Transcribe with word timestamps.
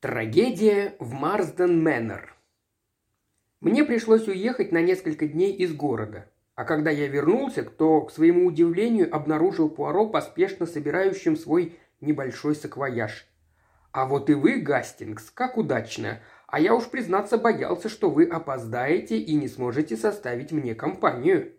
Трагедия 0.00 0.96
в 0.98 1.12
Марсден 1.12 1.82
Мэннер. 1.82 2.34
Мне 3.60 3.84
пришлось 3.84 4.26
уехать 4.28 4.72
на 4.72 4.80
несколько 4.80 5.28
дней 5.28 5.52
из 5.52 5.74
города. 5.74 6.26
А 6.54 6.64
когда 6.64 6.90
я 6.90 7.06
вернулся, 7.06 7.64
то, 7.64 8.00
к 8.00 8.10
своему 8.10 8.46
удивлению, 8.46 9.14
обнаружил 9.14 9.68
Пуаро, 9.68 10.08
поспешно 10.08 10.64
собирающим 10.64 11.36
свой 11.36 11.78
небольшой 12.00 12.54
саквояж. 12.54 13.26
«А 13.92 14.06
вот 14.06 14.30
и 14.30 14.32
вы, 14.32 14.62
Гастингс, 14.62 15.30
как 15.32 15.58
удачно! 15.58 16.22
А 16.46 16.58
я 16.58 16.74
уж, 16.74 16.88
признаться, 16.88 17.36
боялся, 17.36 17.90
что 17.90 18.08
вы 18.08 18.24
опоздаете 18.24 19.18
и 19.18 19.34
не 19.34 19.48
сможете 19.48 19.98
составить 19.98 20.50
мне 20.50 20.74
компанию». 20.74 21.52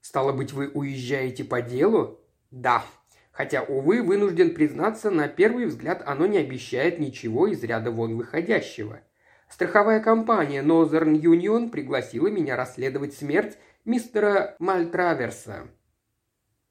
«Стало 0.00 0.32
быть, 0.32 0.54
вы 0.54 0.68
уезжаете 0.68 1.44
по 1.44 1.60
делу?» 1.60 2.20
«Да», 2.50 2.86
Хотя, 3.32 3.62
увы, 3.62 4.02
вынужден 4.02 4.54
признаться, 4.54 5.10
на 5.10 5.26
первый 5.26 5.66
взгляд 5.66 6.02
оно 6.06 6.26
не 6.26 6.38
обещает 6.38 6.98
ничего 6.98 7.46
из 7.46 7.62
ряда 7.64 7.90
вон 7.90 8.16
выходящего. 8.16 9.00
Страховая 9.48 10.00
компания 10.00 10.62
Northern 10.62 11.18
Union 11.18 11.70
пригласила 11.70 12.28
меня 12.28 12.56
расследовать 12.56 13.14
смерть 13.14 13.58
мистера 13.84 14.54
Мальтраверса. 14.58 15.68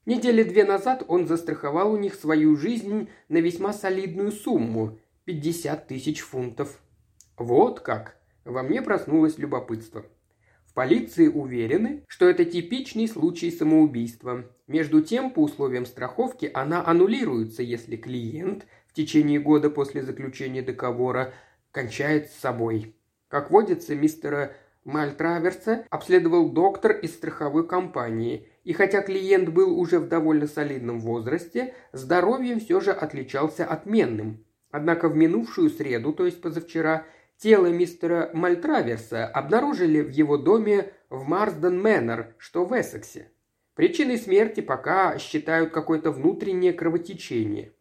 Недели 0.06 0.42
две 0.42 0.64
назад 0.64 1.04
он 1.06 1.26
застраховал 1.26 1.92
у 1.92 1.96
них 1.96 2.14
свою 2.14 2.56
жизнь 2.56 3.08
на 3.28 3.38
весьма 3.38 3.72
солидную 3.72 4.32
сумму– 4.32 4.98
50 5.24 5.86
тысяч 5.86 6.20
фунтов. 6.20 6.80
Вот 7.36 7.80
как! 7.80 8.16
Во 8.44 8.64
мне 8.64 8.82
проснулось 8.82 9.38
любопытство. 9.38 10.04
В 10.72 10.74
полиции 10.74 11.28
уверены, 11.28 12.02
что 12.08 12.26
это 12.26 12.46
типичный 12.46 13.06
случай 13.06 13.50
самоубийства. 13.50 14.46
Между 14.66 15.02
тем, 15.02 15.30
по 15.30 15.40
условиям 15.40 15.84
страховки, 15.84 16.50
она 16.54 16.82
аннулируется, 16.82 17.62
если 17.62 17.96
клиент 17.96 18.64
в 18.86 18.94
течение 18.94 19.38
года 19.38 19.68
после 19.68 20.02
заключения 20.02 20.62
договора 20.62 21.34
кончает 21.72 22.30
с 22.30 22.38
собой. 22.38 22.96
Как 23.28 23.50
водится, 23.50 23.94
мистера 23.94 24.54
Мальтраверса 24.84 25.84
обследовал 25.90 26.48
доктор 26.48 26.92
из 26.92 27.12
страховой 27.12 27.68
компании, 27.68 28.48
и 28.64 28.72
хотя 28.72 29.02
клиент 29.02 29.50
был 29.50 29.78
уже 29.78 29.98
в 29.98 30.08
довольно 30.08 30.46
солидном 30.46 31.00
возрасте, 31.00 31.74
здоровьем 31.92 32.60
все 32.60 32.80
же 32.80 32.92
отличался 32.92 33.66
отменным. 33.66 34.42
Однако 34.70 35.10
в 35.10 35.16
минувшую 35.16 35.68
среду, 35.68 36.14
то 36.14 36.24
есть 36.24 36.40
позавчера, 36.40 37.04
Тело 37.42 37.66
мистера 37.66 38.30
Мальтраверса 38.34 39.26
обнаружили 39.26 40.00
в 40.00 40.10
его 40.10 40.38
доме 40.38 40.92
в 41.10 41.26
Марсден 41.26 41.82
Мэннер, 41.82 42.36
что 42.38 42.64
в 42.64 42.72
Эссексе. 42.72 43.32
Причиной 43.74 44.18
смерти 44.18 44.60
пока 44.60 45.18
считают 45.18 45.72
какое-то 45.72 46.12
внутреннее 46.12 46.72
кровотечение. 46.72 47.72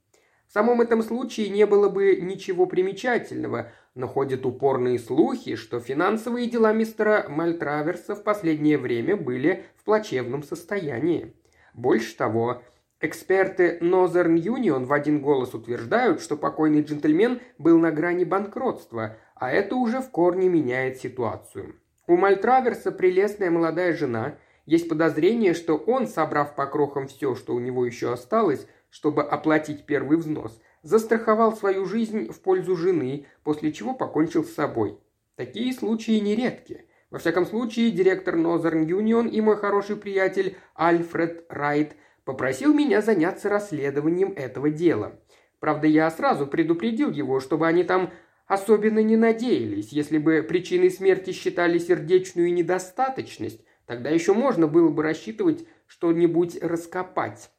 В 0.48 0.54
самом 0.54 0.82
этом 0.82 1.04
случае 1.04 1.50
не 1.50 1.68
было 1.68 1.90
бы 1.90 2.16
ничего 2.16 2.66
примечательного, 2.66 3.72
но 3.94 4.08
ходят 4.08 4.48
упорные 4.48 4.98
слухи, 4.98 5.56
что 5.56 5.80
финансовые 5.80 6.50
дела 6.50 6.74
мистера 6.74 7.28
Мальтраверса 7.30 8.16
в 8.16 8.24
последнее 8.24 8.80
время 8.80 9.16
были 9.16 9.66
в 9.76 9.84
плачевном 9.84 10.42
состоянии. 10.42 11.36
Больше 11.76 12.18
того, 12.18 12.64
Эксперты 13.04 13.80
Northern 13.82 14.36
Union 14.36 14.86
в 14.86 14.94
один 14.94 15.22
голос 15.22 15.56
утверждают, 15.56 16.22
что 16.22 16.38
покойный 16.38 16.84
джентльмен 16.84 17.40
был 17.58 17.80
на 17.80 17.92
грани 17.92 18.26
банкротства, 18.26 19.18
а 19.42 19.52
это 19.52 19.76
уже 19.76 20.02
в 20.02 20.12
корне 20.12 20.48
меняет 20.48 21.00
ситуацию. 21.00 21.74
У 22.06 22.16
Мальтраверса 22.16 22.92
прелестная 22.92 23.50
молодая 23.50 23.92
жена. 23.98 24.38
Есть 24.68 24.88
подозрение, 24.88 25.56
что 25.56 25.78
он, 25.78 26.06
собрав 26.06 26.54
по 26.54 26.68
крохам 26.68 27.08
все, 27.08 27.34
что 27.34 27.56
у 27.56 27.60
него 27.60 27.84
еще 27.84 28.14
осталось, 28.14 28.68
чтобы 28.92 29.24
оплатить 29.24 29.88
первый 29.88 30.18
взнос, 30.20 30.62
застраховал 30.84 31.54
свою 31.58 31.86
жизнь 31.86 32.32
в 32.32 32.40
пользу 32.40 32.76
жены, 32.76 33.26
после 33.44 33.74
чего 33.74 33.96
покончил 33.96 34.44
с 34.44 34.54
собой. 34.54 35.00
Такие 35.38 35.74
случаи 35.74 36.20
нередки. 36.20 36.86
Во 37.10 37.18
всяком 37.18 37.48
случае, 37.48 37.90
директор 37.90 38.36
Northern 38.36 38.86
Union 38.86 39.28
и 39.28 39.42
мой 39.42 39.58
хороший 39.58 39.96
приятель 39.96 40.56
Альфред 40.76 41.48
Райт 41.50 41.96
попросил 42.26 42.76
меня 42.76 43.02
заняться 43.02 43.50
расследованием 43.50 44.34
этого 44.36 44.70
дела. 44.70 45.20
Правда, 45.60 45.88
я 45.88 46.12
сразу 46.12 46.46
предупредил 46.46 47.10
его, 47.10 47.40
чтобы 47.40 47.68
они 47.68 47.84
там 47.84 48.12
особенно 48.52 49.00
не 49.00 49.16
надеялись. 49.16 49.94
Если 49.94 50.18
бы 50.18 50.44
причиной 50.44 50.92
смерти 50.92 51.32
считали 51.32 51.78
сердечную 51.78 52.54
недостаточность, 52.54 53.62
тогда 53.86 54.10
еще 54.10 54.34
можно 54.34 54.68
было 54.68 54.90
бы 54.90 55.04
рассчитывать 55.04 55.66
что-нибудь 55.88 56.62
раскопать. 56.62 57.50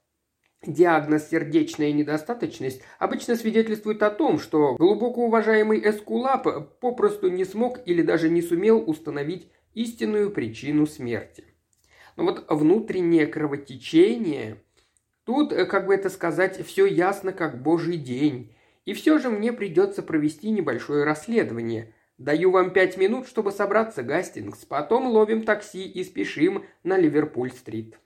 Диагноз 0.67 1.31
«сердечная 1.31 1.93
недостаточность» 1.93 2.83
обычно 2.99 3.37
свидетельствует 3.37 4.03
о 4.03 4.11
том, 4.11 4.39
что 4.39 4.75
глубоко 4.75 5.25
уважаемый 5.25 5.81
Эскулап 5.81 6.79
попросту 6.79 7.31
не 7.31 7.47
смог 7.47 7.81
или 7.87 8.03
даже 8.03 8.29
не 8.29 8.43
сумел 8.43 8.85
установить 8.87 9.49
истинную 9.73 10.31
причину 10.31 10.87
смерти. 10.87 11.45
Но 12.17 12.25
вот 12.25 12.45
внутреннее 12.51 13.27
кровотечение... 13.27 14.63
Тут, 15.25 15.55
как 15.55 15.87
бы 15.87 15.95
это 15.95 16.11
сказать, 16.11 16.67
все 16.67 16.85
ясно 16.85 17.33
как 17.33 17.63
божий 17.63 17.97
день. 17.97 18.53
И 18.85 18.95
все 18.95 19.19
же 19.19 19.31
мне 19.31 19.53
придется 19.53 20.03
провести 20.03 20.51
небольшое 20.51 21.05
расследование. 21.05 21.95
Даю 22.19 22.51
вам 22.51 22.73
пять 22.73 22.97
минут, 22.97 23.27
чтобы 23.27 23.53
собраться, 23.53 24.03
Гастингс. 24.03 24.65
Потом 24.65 25.07
ловим 25.07 25.45
такси 25.45 25.89
и 25.89 26.05
спешим 26.05 26.65
на 26.83 26.99
Ливерпуль-стрит». 26.99 27.99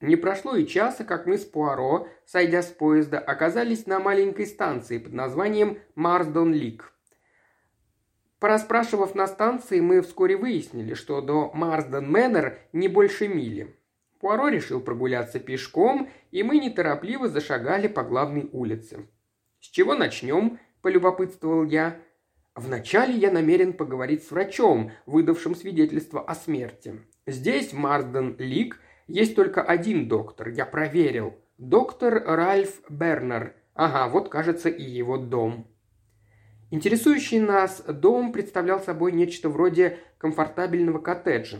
Не 0.00 0.14
прошло 0.14 0.54
и 0.54 0.64
часа, 0.64 1.02
как 1.02 1.26
мы 1.26 1.38
с 1.38 1.44
Пуаро, 1.44 2.06
сойдя 2.24 2.62
с 2.62 2.66
поезда, 2.66 3.18
оказались 3.18 3.86
на 3.86 3.98
маленькой 3.98 4.46
станции 4.46 4.98
под 4.98 5.12
названием 5.12 5.78
Марсдон-Лик. 5.96 6.92
Порасспрашивав 8.38 9.16
на 9.16 9.26
станции, 9.26 9.80
мы 9.80 10.00
вскоре 10.02 10.36
выяснили, 10.36 10.94
что 10.94 11.20
до 11.20 11.50
Марсдон-Мэннер 11.52 12.58
не 12.72 12.86
больше 12.86 13.26
мили. 13.26 13.74
Пуаро 14.20 14.48
решил 14.48 14.80
прогуляться 14.80 15.40
пешком, 15.40 16.08
и 16.30 16.44
мы 16.44 16.58
неторопливо 16.58 17.28
зашагали 17.28 17.88
по 17.88 18.04
главной 18.04 18.48
улице. 18.52 19.08
«С 19.60 19.66
чего 19.66 19.94
начнем?»– 19.94 20.58
полюбопытствовал 20.82 21.64
я. 21.64 21.96
«Вначале 22.54 23.14
я 23.14 23.30
намерен 23.30 23.72
поговорить 23.72 24.24
с 24.24 24.30
врачом, 24.30 24.92
выдавшим 25.06 25.54
свидетельство 25.54 26.20
о 26.20 26.34
смерти. 26.34 27.00
Здесь, 27.26 27.72
в 27.72 27.78
Марден-Лик, 27.78 28.76
есть 29.06 29.34
только 29.34 29.62
один 29.62 30.08
доктор, 30.08 30.48
я 30.48 30.64
проверил. 30.64 31.34
Доктор 31.58 32.22
Ральф 32.24 32.80
Бернер. 32.88 33.54
Ага, 33.74 34.08
вот, 34.08 34.28
кажется, 34.28 34.68
и 34.68 34.82
его 34.82 35.18
дом». 35.18 35.66
Интересующий 36.70 37.40
нас 37.40 37.82
дом 37.82 38.32
представлял 38.32 38.78
собой 38.80 39.12
нечто 39.12 39.48
вроде 39.48 39.98
комфортабельного 40.18 40.98
коттеджа. 40.98 41.58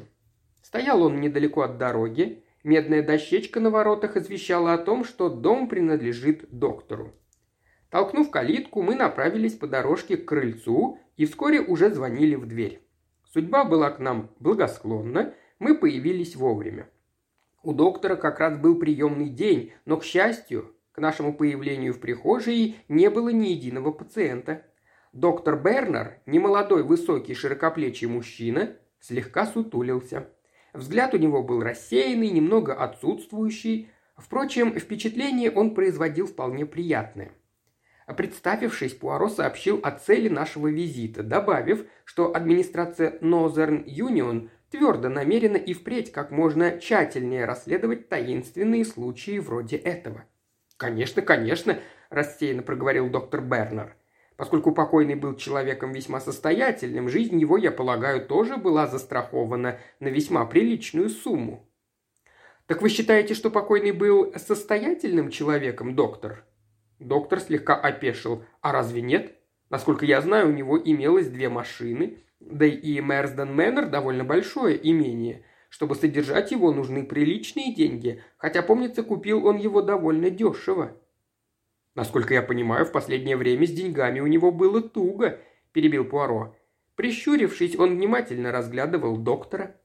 Стоял 0.63 1.03
он 1.03 1.21
недалеко 1.21 1.63
от 1.63 1.79
дороги, 1.79 2.45
медная 2.63 3.03
дощечка 3.03 3.59
на 3.59 3.71
воротах 3.71 4.17
извещала 4.17 4.75
о 4.75 4.79
том, 4.79 5.05
что 5.05 5.31
дом 5.31 5.69
принадлежит 5.69 6.47
доктору. 6.51 7.15
Толкнув 7.91 8.31
калитку, 8.31 8.83
мы 8.83 8.95
направились 8.95 9.55
по 9.55 9.67
дорожке 9.67 10.17
к 10.17 10.27
крыльцу 10.27 10.99
и 11.17 11.25
вскоре 11.25 11.61
уже 11.61 11.91
звонили 11.91 12.35
в 12.35 12.47
дверь. 12.47 12.83
Судьба 13.33 13.65
была 13.65 13.91
к 13.91 13.99
нам 13.99 14.31
благосклонна, 14.41 15.35
мы 15.59 15.75
появились 15.75 16.37
вовремя. 16.37 16.89
У 17.63 17.73
доктора 17.73 18.17
как 18.17 18.41
раз 18.41 18.59
был 18.59 18.79
приемный 18.79 19.29
день, 19.29 19.73
но, 19.85 19.97
к 19.97 20.05
счастью, 20.05 20.75
к 20.93 20.99
нашему 20.99 21.35
появлению 21.35 21.93
в 21.95 22.01
прихожей 22.01 22.77
не 22.89 23.11
было 23.11 23.31
ни 23.31 23.49
единого 23.49 23.91
пациента. 23.91 24.63
Доктор 25.13 25.61
Бернер, 25.61 26.21
немолодой, 26.27 26.83
высокий, 26.83 27.35
широкоплечий 27.35 28.07
мужчина, 28.07 28.77
слегка 29.01 29.47
сутулился. 29.47 30.29
Взгляд 30.73 31.15
у 31.15 31.19
него 31.19 31.43
был 31.43 31.63
рассеянный, 31.63 32.31
немного 32.31 32.75
отсутствующий. 32.75 33.91
Впрочем, 34.17 34.79
впечатление 34.79 35.51
он 35.51 35.75
производил 35.75 36.27
вполне 36.27 36.67
приятное. 36.67 37.33
Представившись, 38.17 38.95
Пуаро 38.95 39.29
сообщил 39.29 39.81
о 39.83 39.91
цели 39.91 40.29
нашего 40.29 40.69
визита, 40.69 41.23
добавив, 41.23 41.85
что 42.05 42.35
администрация 42.35 43.19
Northern 43.21 43.85
Union 43.85 44.49
твердо 44.71 45.09
намерена 45.11 45.57
и 45.57 45.75
впредь 45.75 46.11
как 46.11 46.31
можно 46.31 46.79
тщательнее 46.79 47.45
расследовать 47.45 48.09
таинственные 48.09 48.87
случаи 48.87 49.39
вроде 49.39 49.77
этого. 49.77 50.25
«Конечно, 50.79 51.21
конечно»,– 51.21 51.79
рассеянно 52.11 52.63
проговорил 52.63 53.11
доктор 53.11 53.43
Бернер. 53.43 53.95
Поскольку 54.37 54.73
покойный 54.73 55.17
был 55.17 55.35
человеком 55.35 55.93
весьма 55.93 56.21
состоятельным, 56.21 57.09
жизнь 57.09 57.39
его, 57.39 57.59
я 57.59 57.73
полагаю, 57.73 58.25
тоже 58.25 58.57
была 58.57 58.87
застрахована 58.87 59.81
на 60.01 60.09
весьма 60.09 60.47
приличную 60.47 61.11
сумму. 61.11 61.69
«Так 62.67 62.81
вы 62.81 62.89
считаете, 62.89 63.35
что 63.35 63.51
покойный 63.51 63.93
был 63.93 64.33
состоятельным 64.37 65.31
человеком, 65.31 65.95
доктор?» 65.95 66.48
Доктор 66.99 67.41
слегка 67.41 67.75
опешил. 67.75 68.45
А 68.61 68.73
разве 68.73 69.03
нет? 69.03 69.35
Насколько 69.71 70.07
я 70.07 70.21
знаю, 70.21 70.49
у 70.49 70.53
него 70.53 70.79
имелось 70.79 71.29
две 71.29 71.49
машины, 71.49 72.19
да 72.41 72.67
и 72.67 73.01
Мерсден 73.01 73.55
Мэннер 73.55 73.89
довольно 73.89 74.25
большое 74.25 74.79
имение. 74.91 75.45
Чтобы 75.69 75.95
содержать 75.95 76.51
его, 76.51 76.73
нужны 76.73 77.05
приличные 77.05 77.75
деньги, 77.75 78.23
хотя, 78.39 78.63
помнится, 78.63 79.03
купил 79.03 79.47
он 79.47 79.59
его 79.59 79.83
довольно 79.83 80.31
дешево. 80.31 80.97
«Насколько 81.95 82.33
я 82.35 82.43
понимаю, 82.43 82.87
в 82.87 82.93
последнее 82.93 83.37
время 83.37 83.67
с 83.67 83.71
деньгами 83.71 84.21
у 84.21 84.27
него 84.27 84.51
было 84.51 84.81
туго»,– 84.81 85.41
перебил 85.73 86.05
Пуаро. 86.05 86.57
Прищурившись, 86.95 87.77
он 87.77 87.97
внимательно 87.97 88.51
разглядывал 88.51 89.17
доктора. 89.17 89.77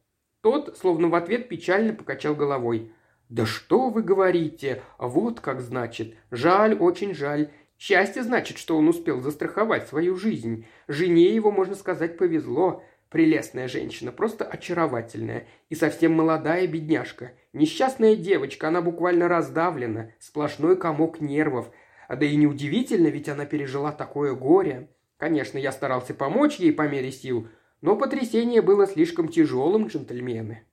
Тот, 0.41 0.77
словно 0.77 1.09
в 1.09 1.15
ответ, 1.15 1.49
печально 1.49 1.93
покачал 1.93 2.35
головой. 2.35 2.91
«Да 3.29 3.45
что 3.45 3.89
вы 3.89 4.03
говорите? 4.03 4.81
Вот 4.97 5.39
как 5.39 5.61
значит. 5.61 6.15
Жаль, 6.31 6.75
очень 6.75 7.13
жаль. 7.13 7.49
Счастье 7.77 8.23
значит, 8.23 8.57
что 8.57 8.77
он 8.77 8.87
успел 8.87 9.21
застраховать 9.21 9.87
свою 9.87 10.15
жизнь. 10.15 10.65
Жене 10.87 11.33
его, 11.33 11.51
можно 11.51 11.75
сказать, 11.75 12.17
повезло. 12.17 12.83
Прелестная 13.09 13.67
женщина, 13.67 14.11
просто 14.11 14.45
очаровательная. 14.45 15.47
И 15.69 15.75
совсем 15.75 16.13
молодая 16.13 16.65
бедняжка. 16.65 17.33
Несчастная 17.51 18.15
девочка, 18.15 18.69
она 18.69 18.81
буквально 18.81 19.27
раздавлена. 19.27 20.11
Сплошной 20.19 20.77
комок 20.77 21.19
нервов. 21.21 21.69
А 22.07 22.15
да 22.15 22.25
и 22.25 22.35
неудивительно, 22.35 23.07
ведь 23.07 23.29
она 23.29 23.45
пережила 23.45 23.91
такое 23.91 24.33
горе. 24.33 24.89
Конечно, 25.17 25.57
я 25.57 25.71
старался 25.71 26.13
помочь 26.13 26.57
ей 26.57 26.73
по 26.73 26.87
мере 26.87 27.11
сил, 27.11 27.47
но 27.81 27.95
потрясение 27.95 28.61
было 28.61 28.87
слишком 28.87 29.27
тяжелым, 29.27 29.87
джентльмены. 29.87 30.63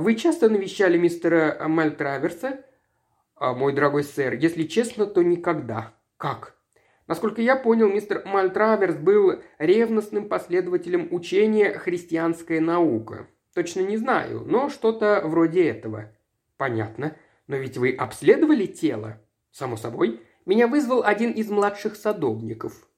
Вы 0.00 0.14
часто 0.14 0.48
навещали 0.48 0.96
мистера 0.96 1.68
Мальтраверса? 1.68 2.64
А, 3.34 3.52
мой 3.52 3.74
дорогой 3.74 4.02
сэр, 4.02 4.32
если 4.32 4.62
честно, 4.62 5.04
то 5.04 5.22
никогда. 5.22 5.92
Как? 6.16 6.56
Насколько 7.06 7.42
я 7.42 7.54
понял, 7.54 7.86
мистер 7.90 8.22
Мальтраверс 8.24 8.96
был 8.96 9.42
ревностным 9.58 10.30
последователем 10.30 11.08
учения 11.10 11.74
«Христианская 11.74 12.60
наука». 12.60 13.26
Точно 13.54 13.80
не 13.80 13.98
знаю, 13.98 14.42
но 14.46 14.70
что-то 14.70 15.20
вроде 15.22 15.68
этого. 15.68 16.10
Понятно. 16.56 17.14
Но 17.46 17.56
ведь 17.56 17.76
вы 17.76 17.92
обследовали 17.92 18.64
тело? 18.64 19.20
Само 19.50 19.76
собой. 19.76 20.22
Меня 20.46 20.66
вызвал 20.66 21.04
один 21.04 21.30
из 21.32 21.50
младших 21.50 21.94
садовников. 21.94 22.88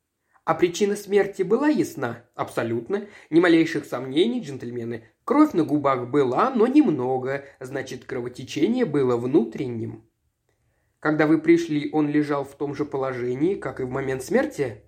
А 0.45 0.55
причина 0.55 0.95
смерти 0.95 1.43
была 1.43 1.67
ясна? 1.67 2.25
Абсолютно. 2.37 3.09
Ни 3.29 3.41
малейших 3.41 3.87
сомнений, 3.87 4.41
джентльмены. 4.41 5.03
Кровь 5.25 5.53
на 5.53 5.65
губах 5.65 6.09
была, 6.09 6.51
но 6.51 6.67
немного. 6.67 7.45
Значит, 7.61 8.05
кровотечение 8.05 8.85
было 8.85 9.17
внутренним. 9.17 10.05
Когда 10.99 11.27
вы 11.27 11.39
пришли, 11.39 11.91
он 11.93 12.09
лежал 12.09 12.45
в 12.45 12.55
том 12.57 12.75
же 12.75 12.85
положении, 12.85 13.55
как 13.55 13.81
и 13.81 13.85
в 13.85 13.91
момент 13.91 14.23
смерти? 14.25 14.83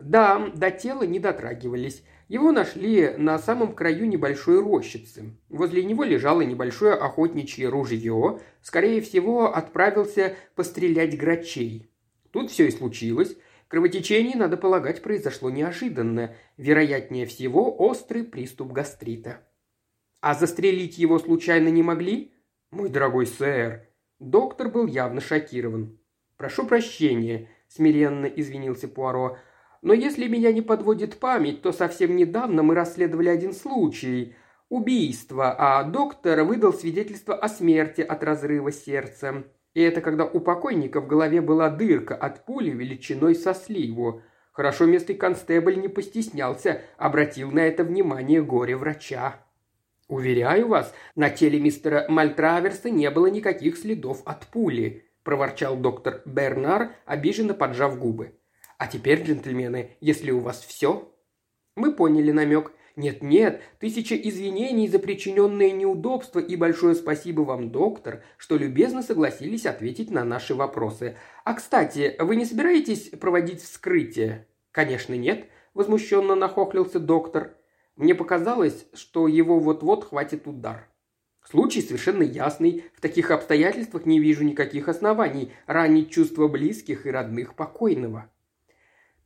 Да, 0.00 0.50
до 0.54 0.70
тела 0.70 1.04
не 1.04 1.20
дотрагивались. 1.20 2.02
Его 2.28 2.50
нашли 2.50 3.14
на 3.16 3.38
самом 3.38 3.74
краю 3.74 4.08
небольшой 4.08 4.60
рощицы. 4.60 5.36
Возле 5.48 5.84
него 5.84 6.02
лежало 6.02 6.42
небольшое 6.42 6.94
охотничье 6.94 7.68
ружье. 7.68 8.40
Скорее 8.62 9.00
всего, 9.00 9.54
отправился 9.54 10.34
пострелять 10.56 11.16
грачей. 11.16 11.88
Тут 12.32 12.50
все 12.50 12.66
и 12.66 12.72
случилось. 12.72 13.36
Кровотечение, 13.68 14.36
надо 14.36 14.56
полагать, 14.56 15.02
произошло 15.02 15.50
неожиданно. 15.50 16.34
Вероятнее 16.56 17.26
всего, 17.26 17.74
острый 17.76 18.24
приступ 18.24 18.72
гастрита. 18.72 19.45
А 20.20 20.34
застрелить 20.34 20.98
его 20.98 21.18
случайно 21.18 21.68
не 21.68 21.82
могли? 21.82 22.32
Мой 22.70 22.88
дорогой 22.88 23.26
сэр, 23.26 23.86
Доктор 24.18 24.70
был 24.70 24.86
явно 24.86 25.20
шокирован. 25.20 25.98
«Прошу 26.38 26.66
прощения»,– 26.66 27.48
смиренно 27.68 28.24
извинился 28.24 28.88
Пуаро. 28.88 29.36
«Но 29.82 29.92
если 29.92 30.26
меня 30.26 30.52
не 30.52 30.62
подводит 30.62 31.18
память, 31.18 31.60
то 31.60 31.70
совсем 31.70 32.16
недавно 32.16 32.62
мы 32.62 32.74
расследовали 32.74 33.28
один 33.28 33.52
случай– 33.52 34.34
убийство, 34.68 35.54
а 35.56 35.84
доктор 35.84 36.42
выдал 36.44 36.72
свидетельство 36.72 37.34
о 37.34 37.48
смерти 37.48 38.00
от 38.00 38.24
разрыва 38.24 38.72
сердца. 38.72 39.44
И 39.74 39.82
это 39.82 40.00
когда 40.00 40.24
у 40.24 40.40
покойника 40.40 41.00
в 41.00 41.06
голове 41.06 41.40
была 41.40 41.68
дырка 41.68 42.14
от 42.16 42.46
пули 42.46 42.70
величиной 42.70 43.34
со 43.34 43.52
сливу. 43.52 44.22
Хорошо 44.52 44.86
местный 44.86 45.14
констебль 45.14 45.76
не 45.76 45.88
постеснялся, 45.88 46.80
обратил 46.96 47.50
на 47.50 47.60
это 47.60 47.84
внимание 47.84 48.42
горе-врача. 48.42 49.45
«Уверяю 50.08 50.68
вас, 50.68 50.94
на 51.16 51.30
теле 51.30 51.58
мистера 51.58 52.06
Мальтраверса 52.08 52.90
не 52.90 53.10
было 53.10 53.26
никаких 53.26 53.76
следов 53.76 54.22
от 54.24 54.46
пули»,– 54.46 55.04
проворчал 55.24 55.76
доктор 55.76 56.22
Бернар, 56.24 56.92
обиженно 57.06 57.54
поджав 57.54 57.98
губы. 57.98 58.38
«А 58.78 58.86
теперь, 58.86 59.22
джентльмены, 59.22 59.96
если 60.00 60.30
у 60.30 60.38
вас 60.38 60.64
все...» 60.64 61.12
Мы 61.74 61.92
поняли 61.92 62.30
намек. 62.30 62.72
«Нет-нет, 62.94 63.60
тысяча 63.78 64.14
извинений 64.14 64.88
за 64.88 64.98
причиненные 64.98 65.70
неудобства 65.72 66.38
и 66.38 66.56
большое 66.56 66.94
спасибо 66.94 67.42
вам, 67.42 67.70
доктор, 67.70 68.22
что 68.38 68.56
любезно 68.56 69.02
согласились 69.02 69.66
ответить 69.66 70.10
на 70.10 70.24
наши 70.24 70.54
вопросы. 70.54 71.16
А, 71.44 71.52
кстати, 71.52 72.16
вы 72.18 72.36
не 72.36 72.46
собираетесь 72.46 73.10
проводить 73.10 73.60
вскрытие?» 73.60 74.46
«Конечно 74.72 75.12
нет»,– 75.14 75.46
возмущенно 75.74 76.36
нахохлился 76.36 76.98
доктор. 76.98 77.55
Мне 77.96 78.14
показалось, 78.14 78.86
что 78.92 79.26
его 79.26 79.58
вот-вот 79.58 80.04
хватит 80.04 80.46
удар. 80.46 80.88
Случай 81.48 81.80
совершенно 81.80 82.22
ясный. 82.22 82.84
В 82.94 83.00
таких 83.00 83.30
обстоятельствах 83.30 84.04
не 84.04 84.18
вижу 84.18 84.44
никаких 84.44 84.88
оснований 84.88 85.52
ранить 85.66 86.10
чувства 86.10 86.48
близких 86.48 87.06
и 87.06 87.10
родных 87.10 87.54
покойного. 87.54 88.30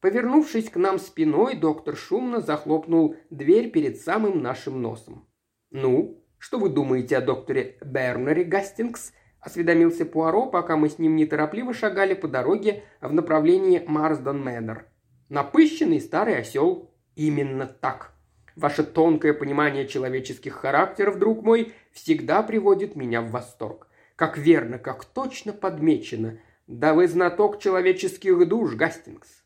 Повернувшись 0.00 0.70
к 0.70 0.76
нам 0.76 0.98
спиной, 0.98 1.56
доктор 1.56 1.96
шумно 1.96 2.40
захлопнул 2.40 3.16
дверь 3.30 3.70
перед 3.70 4.00
самым 4.00 4.42
нашим 4.42 4.80
носом. 4.80 5.26
«Ну, 5.70 6.22
что 6.38 6.58
вы 6.58 6.68
думаете 6.68 7.16
о 7.16 7.20
докторе 7.20 7.76
Бернере 7.84 8.44
Гастингс?»– 8.44 9.12
осведомился 9.40 10.06
Пуаро, 10.06 10.46
пока 10.46 10.76
мы 10.76 10.88
с 10.88 10.98
ним 10.98 11.16
неторопливо 11.16 11.74
шагали 11.74 12.14
по 12.14 12.28
дороге 12.28 12.84
в 13.00 13.12
направлении 13.12 13.82
Марсдон 13.86 14.42
Мэннер. 14.42 14.86
«Напыщенный 15.28 16.00
старый 16.00 16.38
осел. 16.38 16.94
Именно 17.14 17.66
так». 17.66 18.19
Ваше 18.60 18.84
тонкое 18.84 19.32
понимание 19.32 19.88
человеческих 19.88 20.52
характеров, 20.52 21.18
друг 21.18 21.42
мой, 21.42 21.72
всегда 21.92 22.42
приводит 22.42 22.94
меня 22.94 23.22
в 23.22 23.30
восторг. 23.30 23.86
Как 24.16 24.36
верно, 24.36 24.78
как 24.78 25.06
точно 25.06 25.54
подмечено. 25.54 26.38
Да 26.66 26.92
вы 26.92 27.08
знаток 27.08 27.58
человеческих 27.58 28.46
душ, 28.46 28.74
Гастингс. 28.74 29.44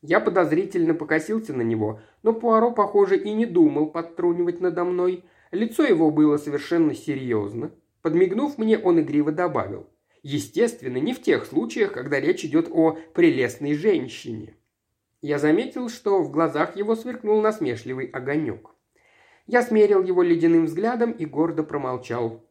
Я 0.00 0.18
подозрительно 0.18 0.94
покосился 0.94 1.52
на 1.52 1.60
него, 1.60 2.00
но 2.22 2.32
Пуаро, 2.32 2.70
похоже, 2.70 3.18
и 3.18 3.34
не 3.34 3.44
думал 3.44 3.90
подтрунивать 3.90 4.62
надо 4.62 4.84
мной. 4.84 5.24
Лицо 5.50 5.82
его 5.82 6.10
было 6.10 6.38
совершенно 6.38 6.94
серьезно. 6.94 7.70
Подмигнув 8.00 8.56
мне, 8.56 8.78
он 8.78 8.98
игриво 8.98 9.30
добавил. 9.30 9.90
Естественно, 10.22 10.96
не 10.96 11.12
в 11.12 11.20
тех 11.20 11.44
случаях, 11.44 11.92
когда 11.92 12.18
речь 12.18 12.46
идет 12.46 12.68
о 12.70 12.96
прелестной 13.12 13.74
женщине. 13.74 14.56
Я 15.22 15.38
заметил, 15.38 15.88
что 15.88 16.20
в 16.20 16.32
глазах 16.32 16.76
его 16.76 16.96
сверкнул 16.96 17.40
насмешливый 17.40 18.06
огонек. 18.06 18.70
Я 19.46 19.62
смерил 19.62 20.02
его 20.02 20.22
ледяным 20.22 20.66
взглядом 20.66 21.12
и 21.12 21.24
гордо 21.24 21.62
промолчал. 21.62 22.44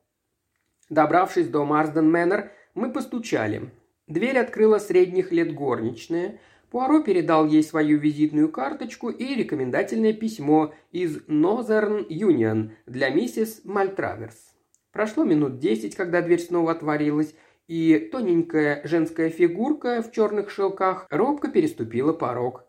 Добравшись 0.89 1.47
до 1.47 1.65
Марсден 1.65 2.09
Мэннер, 2.09 2.51
мы 2.73 2.93
постучали. 2.93 3.69
Дверь 4.07 4.39
открыла 4.39 4.77
средних 4.77 5.33
лет 5.33 5.53
горничная. 5.53 6.39
Пуаро 6.69 7.01
передал 7.01 7.45
ей 7.45 7.63
свою 7.63 7.99
визитную 7.99 8.49
карточку 8.49 9.09
и 9.09 9.35
рекомендательное 9.35 10.13
письмо 10.13 10.73
из 10.91 11.17
Northern 11.27 12.07
Union 12.07 12.71
для 12.85 13.09
миссис 13.09 13.61
Мальтраверс. 13.65 14.53
Прошло 14.93 15.25
минут 15.25 15.59
десять, 15.59 15.95
когда 15.95 16.21
дверь 16.21 16.39
снова 16.39 16.71
отворилась, 16.71 17.35
и 17.67 18.09
тоненькая 18.11 18.81
женская 18.85 19.29
фигурка 19.29 20.01
в 20.01 20.11
черных 20.11 20.49
шелках 20.49 21.07
робко 21.09 21.49
переступила 21.49 22.11
порог. 22.11 22.65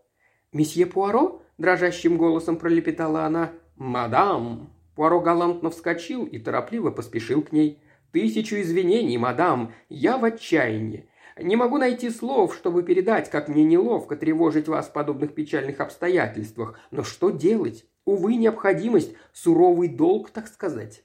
«Месье 0.52 0.85
Пуаро?»– 0.85 1.42
дрожащим 1.59 2.18
голосом 2.18 2.56
пролепетала 2.56 3.25
она. 3.25 3.52
«Мадам!» 3.76 4.71
Пуаро 4.94 5.21
галантно 5.21 5.71
вскочил 5.71 6.26
и 6.26 6.38
торопливо 6.38 6.90
поспешил 6.90 7.42
к 7.42 7.52
ней. 7.52 7.78
«Тысячу 8.12 8.56
извинений, 8.56 9.16
мадам, 9.16 9.73
я 9.88 10.18
в 10.18 10.25
отчаянии. 10.25 11.09
Не 11.40 11.56
могу 11.56 11.78
найти 11.78 12.11
слов, 12.11 12.54
чтобы 12.54 12.82
передать, 12.82 13.30
как 13.30 13.49
мне 13.49 13.64
неловко 13.64 14.16
тревожить 14.16 14.68
вас 14.68 14.88
в 14.88 14.92
подобных 14.92 15.35
печальных 15.35 15.80
обстоятельствах. 15.80 16.78
Но 16.90 17.02
что 17.02 17.30
делать? 17.30 17.87
Увы, 18.04 18.37
необходимость, 18.37 19.14
суровый 19.32 19.88
долг, 19.88 20.28
так 20.28 20.49
сказать». 20.49 21.02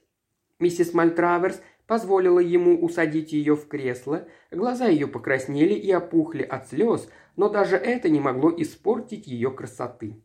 Миссис 0.58 0.92
Мальтраверс 0.92 1.62
позволила 1.86 2.40
ему 2.40 2.76
усадить 2.76 3.32
ее 3.32 3.56
в 3.56 3.66
кресло, 3.66 4.28
глаза 4.50 4.86
ее 4.86 5.06
покраснели 5.06 5.72
и 5.72 5.90
опухли 5.90 6.42
от 6.42 6.68
слез, 6.68 7.08
но 7.38 7.48
даже 7.48 7.76
это 7.76 8.10
не 8.10 8.20
могло 8.20 8.52
испортить 8.54 9.28
ее 9.28 9.50
красоты. 9.52 10.20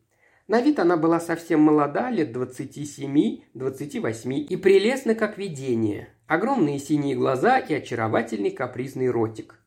На 0.48 0.60
вид 0.60 0.80
она 0.80 0.96
была 0.98 1.20
совсем 1.20 1.60
молода, 1.60 2.10
лет 2.10 2.36
27-28, 2.36 4.34
и 4.34 4.56
прелестна, 4.56 5.14
как 5.14 5.38
видение. 5.38 6.08
Огромные 6.26 6.80
синие 6.80 7.14
глаза 7.14 7.58
и 7.58 7.72
очаровательный 7.72 8.50
капризный 8.50 9.08
ротик. 9.08 9.60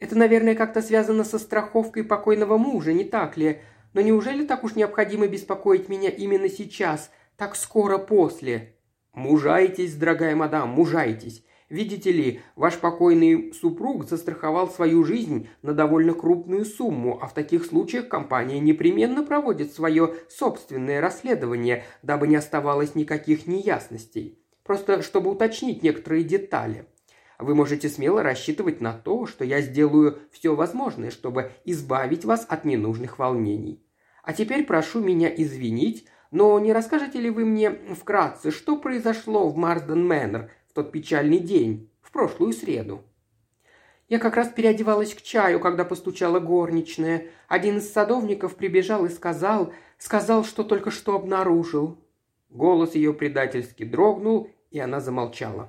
Это, 0.00 0.16
наверное, 0.16 0.54
как-то 0.54 0.80
связано 0.80 1.24
со 1.24 1.38
страховкой 1.38 2.04
покойного 2.04 2.56
мужа, 2.56 2.94
не 2.94 3.04
так 3.04 3.36
ли? 3.36 3.60
Но 3.92 4.00
неужели 4.00 4.46
так 4.46 4.64
уж 4.64 4.74
необходимо 4.74 5.28
беспокоить 5.28 5.90
меня 5.90 6.08
именно 6.08 6.48
сейчас, 6.48 7.10
так 7.36 7.54
скоро 7.54 7.98
после? 7.98 8.74
«Мужайтесь, 9.12 9.94
дорогая 9.94 10.34
мадам, 10.34 10.70
мужайтесь. 10.70 11.44
Видите 11.68 12.10
ли, 12.12 12.40
ваш 12.56 12.78
покойный 12.78 13.52
супруг 13.52 14.08
застраховал 14.08 14.70
свою 14.70 15.04
жизнь 15.04 15.50
на 15.60 15.74
довольно 15.74 16.14
крупную 16.14 16.64
сумму, 16.64 17.18
а 17.20 17.26
в 17.26 17.34
таких 17.34 17.66
случаях 17.66 18.08
компания 18.08 18.58
непременно 18.58 19.22
проводит 19.22 19.74
свое 19.74 20.14
собственное 20.30 21.02
расследование, 21.02 21.84
дабы 22.02 22.26
не 22.26 22.36
оставалось 22.36 22.94
никаких 22.94 23.46
неясностей. 23.46 24.38
Просто 24.64 25.02
чтобы 25.02 25.30
уточнить 25.30 25.82
некоторые 25.82 26.24
детали. 26.24 26.86
Вы 27.38 27.54
можете 27.54 27.90
смело 27.90 28.22
рассчитывать 28.22 28.80
на 28.80 28.94
то, 28.94 29.26
что 29.26 29.44
я 29.44 29.60
сделаю 29.60 30.18
все 30.32 30.54
возможное, 30.54 31.10
чтобы 31.10 31.52
избавить 31.66 32.24
вас 32.24 32.46
от 32.48 32.64
ненужных 32.64 33.18
волнений. 33.18 33.84
А 34.24 34.32
теперь 34.32 34.64
прошу 34.64 35.00
меня 35.00 35.28
извинить, 35.28 36.06
но 36.30 36.58
не 36.58 36.72
расскажете 36.72 37.20
ли 37.20 37.28
вы 37.28 37.44
мне 37.44 37.70
вкратце, 37.70 38.50
что 38.50 38.76
произошло 38.76 39.48
в 39.48 39.56
Марсден 39.56 40.06
Мэннер 40.06 40.50
тот 40.78 40.92
печальный 40.92 41.40
день, 41.40 41.90
в 42.00 42.12
прошлую 42.12 42.52
среду?» 42.52 43.02
Я 44.08 44.20
как 44.20 44.36
раз 44.36 44.48
переодевалась 44.48 45.12
к 45.12 45.22
чаю, 45.22 45.58
когда 45.58 45.84
постучала 45.84 46.38
горничная. 46.38 47.26
Один 47.48 47.78
из 47.78 47.92
садовников 47.92 48.54
прибежал 48.54 49.04
и 49.04 49.08
сказал, 49.08 49.72
сказал, 49.98 50.44
что 50.44 50.62
только 50.62 50.92
что 50.92 51.16
обнаружил. 51.16 51.98
Голос 52.48 52.94
ее 52.94 53.12
предательски 53.12 53.82
дрогнул, 53.84 54.50
и 54.70 54.78
она 54.78 55.00
замолчала. 55.00 55.68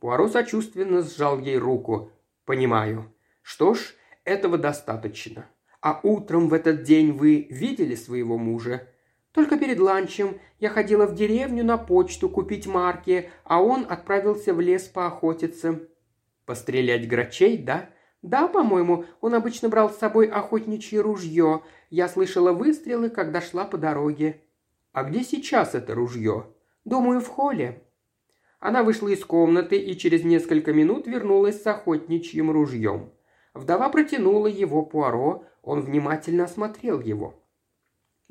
Пуаро 0.00 0.28
сочувственно 0.28 1.00
сжал 1.00 1.38
ей 1.40 1.56
руку. 1.56 2.12
«Понимаю. 2.44 3.10
Что 3.40 3.72
ж, 3.72 3.94
этого 4.24 4.58
достаточно. 4.58 5.46
А 5.80 5.98
утром 6.02 6.48
в 6.48 6.52
этот 6.52 6.82
день 6.82 7.12
вы 7.12 7.46
видели 7.48 7.94
своего 7.94 8.36
мужа?» 8.36 8.86
Только 9.32 9.56
перед 9.56 9.80
ланчем 9.80 10.38
я 10.60 10.68
ходила 10.68 11.06
в 11.06 11.14
деревню 11.14 11.64
на 11.64 11.78
почту 11.78 12.28
купить 12.28 12.66
марки, 12.66 13.30
а 13.44 13.62
он 13.62 13.86
отправился 13.88 14.52
в 14.52 14.60
лес 14.60 14.82
поохотиться. 14.84 15.80
Пострелять 16.44 17.08
грачей, 17.08 17.56
да? 17.56 17.88
Да, 18.20 18.46
по-моему, 18.46 19.06
он 19.20 19.34
обычно 19.34 19.68
брал 19.68 19.90
с 19.90 19.98
собой 19.98 20.26
охотничье 20.26 21.00
ружье. 21.00 21.62
Я 21.90 22.08
слышала 22.08 22.52
выстрелы, 22.52 23.08
когда 23.08 23.40
шла 23.40 23.64
по 23.64 23.78
дороге. 23.78 24.42
А 24.92 25.04
где 25.04 25.24
сейчас 25.24 25.74
это 25.74 25.94
ружье? 25.94 26.46
Думаю, 26.84 27.20
в 27.20 27.28
холле. 27.28 27.82
Она 28.60 28.82
вышла 28.82 29.08
из 29.08 29.24
комнаты 29.24 29.76
и 29.76 29.96
через 29.96 30.24
несколько 30.24 30.72
минут 30.72 31.06
вернулась 31.06 31.62
с 31.62 31.66
охотничьим 31.66 32.50
ружьем. 32.50 33.10
Вдова 33.54 33.88
протянула 33.88 34.46
его 34.46 34.82
Пуаро, 34.84 35.44
он 35.62 35.80
внимательно 35.80 36.44
осмотрел 36.44 37.00
его. 37.00 37.41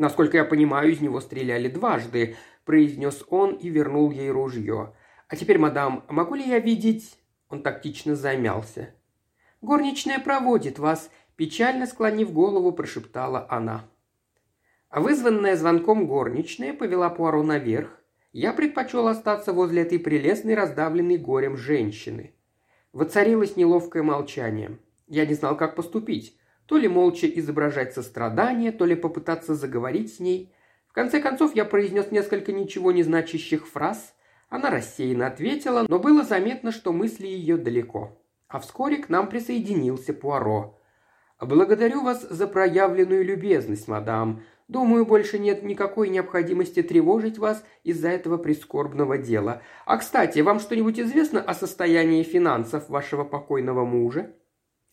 «Насколько 0.01 0.38
я 0.38 0.46
понимаю, 0.46 0.91
из 0.91 1.00
него 1.00 1.22
стреляли 1.22 1.67
дважды»,– 1.67 2.36
произнес 2.65 3.24
он 3.29 3.53
и 3.53 3.70
вернул 3.70 4.10
ей 4.10 4.31
ружье. 4.31 4.96
«А 5.27 5.36
теперь, 5.36 5.60
мадам, 5.60 6.05
могу 6.10 6.34
ли 6.34 6.43
я 6.43 6.58
видеть...» 6.58 7.20
Он 7.50 7.62
тактично 7.62 8.15
замялся. 8.15 8.96
«Горничная 9.62 10.17
проводит 10.17 10.79
вас»,– 10.79 11.12
печально 11.36 11.86
склонив 11.86 12.34
голову, 12.34 12.72
прошептала 12.72 13.46
она. 13.48 13.86
А 14.89 15.01
вызванная 15.01 15.55
звонком 15.55 16.08
горничная 16.08 16.74
повела 16.74 17.12
Пуаро 17.12 17.43
наверх. 17.43 18.01
Я 18.31 18.53
предпочел 18.53 19.08
остаться 19.08 19.53
возле 19.53 19.84
этой 19.84 20.00
прелестной, 20.00 20.55
раздавленной 20.55 21.20
горем 21.20 21.58
женщины. 21.58 22.34
Воцарилось 22.91 23.55
неловкое 23.55 24.01
молчание. 24.01 24.79
Я 25.05 25.27
не 25.27 25.36
знал, 25.36 25.55
как 25.55 25.75
поступить. 25.75 26.36
То 26.72 26.78
ли 26.78 26.88
молча 26.88 27.28
изображать 27.28 27.94
сострадание, 27.94 28.72
то 28.72 28.86
ли 28.86 28.96
попытаться 28.96 29.56
заговорить 29.56 30.16
с 30.16 30.20
ней. 30.22 30.54
В 30.88 30.94
конце 30.94 31.20
концов 31.20 31.54
я 31.54 31.66
произнес 31.66 32.12
несколько 32.12 32.54
ничего 32.54 32.94
не 32.94 33.04
значащих 33.04 33.68
фраз. 33.68 34.16
Она 34.48 34.70
рассеянно 34.70 35.28
ответила, 35.28 35.86
но 35.90 36.00
было 36.00 36.24
заметно, 36.24 36.72
что 36.72 36.94
мысли 36.94 37.28
ее 37.28 37.58
далеко. 37.58 38.18
А 38.48 38.60
вскоре 38.60 39.00
к 39.00 39.10
нам 39.10 39.28
присоединился 39.28 40.13
Пуаро. 40.13 40.80
«Благодарю 41.42 42.04
вас 42.04 42.22
за 42.22 42.48
проявленную 42.48 43.25
любезность, 43.25 43.90
мадам. 43.90 44.42
Думаю, 44.70 45.06
больше 45.06 45.40
нет 45.40 45.63
никакой 45.63 46.08
необходимости 46.08 46.82
тревожить 46.82 47.38
вас 47.38 47.66
из-за 47.84 48.08
этого 48.08 48.38
прискорбного 48.38 49.18
дела. 49.18 49.62
А, 49.86 49.98
кстати, 49.98 50.40
вам 50.40 50.62
что-нибудь 50.62 51.01
известно 51.01 51.42
о 51.42 51.54
состоянии 51.54 52.24
финансов 52.24 52.88
вашего 52.88 53.25
покойного 53.25 53.84
мужа?» 53.84 54.34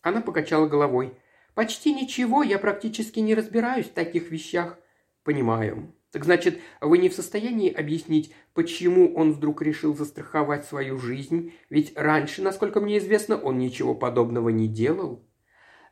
Она 0.02 0.22
покачала 0.22 0.66
головой. 0.66 1.16
Почти 1.58 1.92
ничего, 1.92 2.44
я 2.44 2.56
практически 2.56 3.18
не 3.18 3.34
разбираюсь 3.34 3.86
в 3.86 3.92
таких 3.92 4.30
вещах. 4.30 4.78
Понимаю. 5.24 5.92
Так 6.12 6.24
значит, 6.24 6.60
вы 6.80 6.98
не 6.98 7.08
в 7.08 7.14
состоянии 7.14 7.68
объяснить, 7.68 8.32
почему 8.54 9.12
он 9.16 9.32
вдруг 9.32 9.60
решил 9.60 9.92
застраховать 9.92 10.66
свою 10.66 10.98
жизнь? 10.98 11.52
Ведь 11.68 11.94
раньше, 11.96 12.42
насколько 12.42 12.80
мне 12.80 12.98
известно, 12.98 13.36
он 13.36 13.58
ничего 13.58 13.96
подобного 13.96 14.50
не 14.50 14.68
делал. 14.68 15.26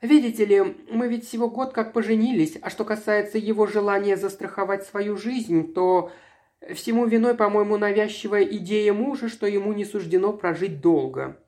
Видите 0.00 0.44
ли, 0.44 0.76
мы 0.88 1.08
ведь 1.08 1.26
всего 1.26 1.50
год 1.50 1.72
как 1.72 1.92
поженились, 1.92 2.56
а 2.62 2.70
что 2.70 2.84
касается 2.84 3.36
его 3.36 3.66
желания 3.66 4.16
застраховать 4.16 4.86
свою 4.86 5.16
жизнь, 5.16 5.74
то 5.74 6.12
всему 6.74 7.06
виной, 7.06 7.34
по-моему, 7.34 7.76
навязчивая 7.76 8.44
идея 8.44 8.92
мужа, 8.92 9.28
что 9.28 9.48
ему 9.48 9.72
не 9.72 9.84
суждено 9.84 10.32
прожить 10.32 10.80
долго. 10.80 11.40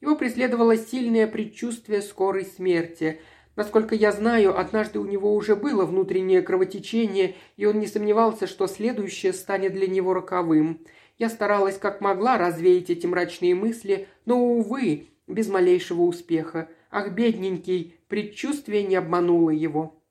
Его 0.00 0.14
преследовало 0.14 0.76
сильное 0.76 1.26
предчувствие 1.26 2.00
скорой 2.00 2.44
смерти– 2.44 3.20
Насколько 3.56 3.94
я 3.94 4.12
знаю, 4.12 4.58
однажды 4.58 4.98
у 4.98 5.06
него 5.06 5.34
уже 5.34 5.56
было 5.56 5.86
внутреннее 5.86 6.42
кровотечение, 6.42 7.34
и 7.56 7.64
он 7.64 7.80
не 7.80 7.86
сомневался, 7.86 8.46
что 8.46 8.66
следующее 8.66 9.32
станет 9.32 9.72
для 9.72 9.86
него 9.86 10.12
роковым. 10.12 10.84
Я 11.18 11.30
старалась 11.30 11.78
как 11.78 12.02
могла 12.02 12.36
развеять 12.36 12.90
эти 12.90 13.06
мрачные 13.06 13.54
мысли, 13.54 14.08
но, 14.26 14.38
увы, 14.38 15.08
без 15.26 15.48
малейшего 15.48 16.02
успеха. 16.02 16.68
Ах, 16.90 17.12
бедненький, 17.12 17.96
предчувствие 18.08 18.82
не 18.82 18.96
обмануло 18.96 19.50
его. 19.50 20.02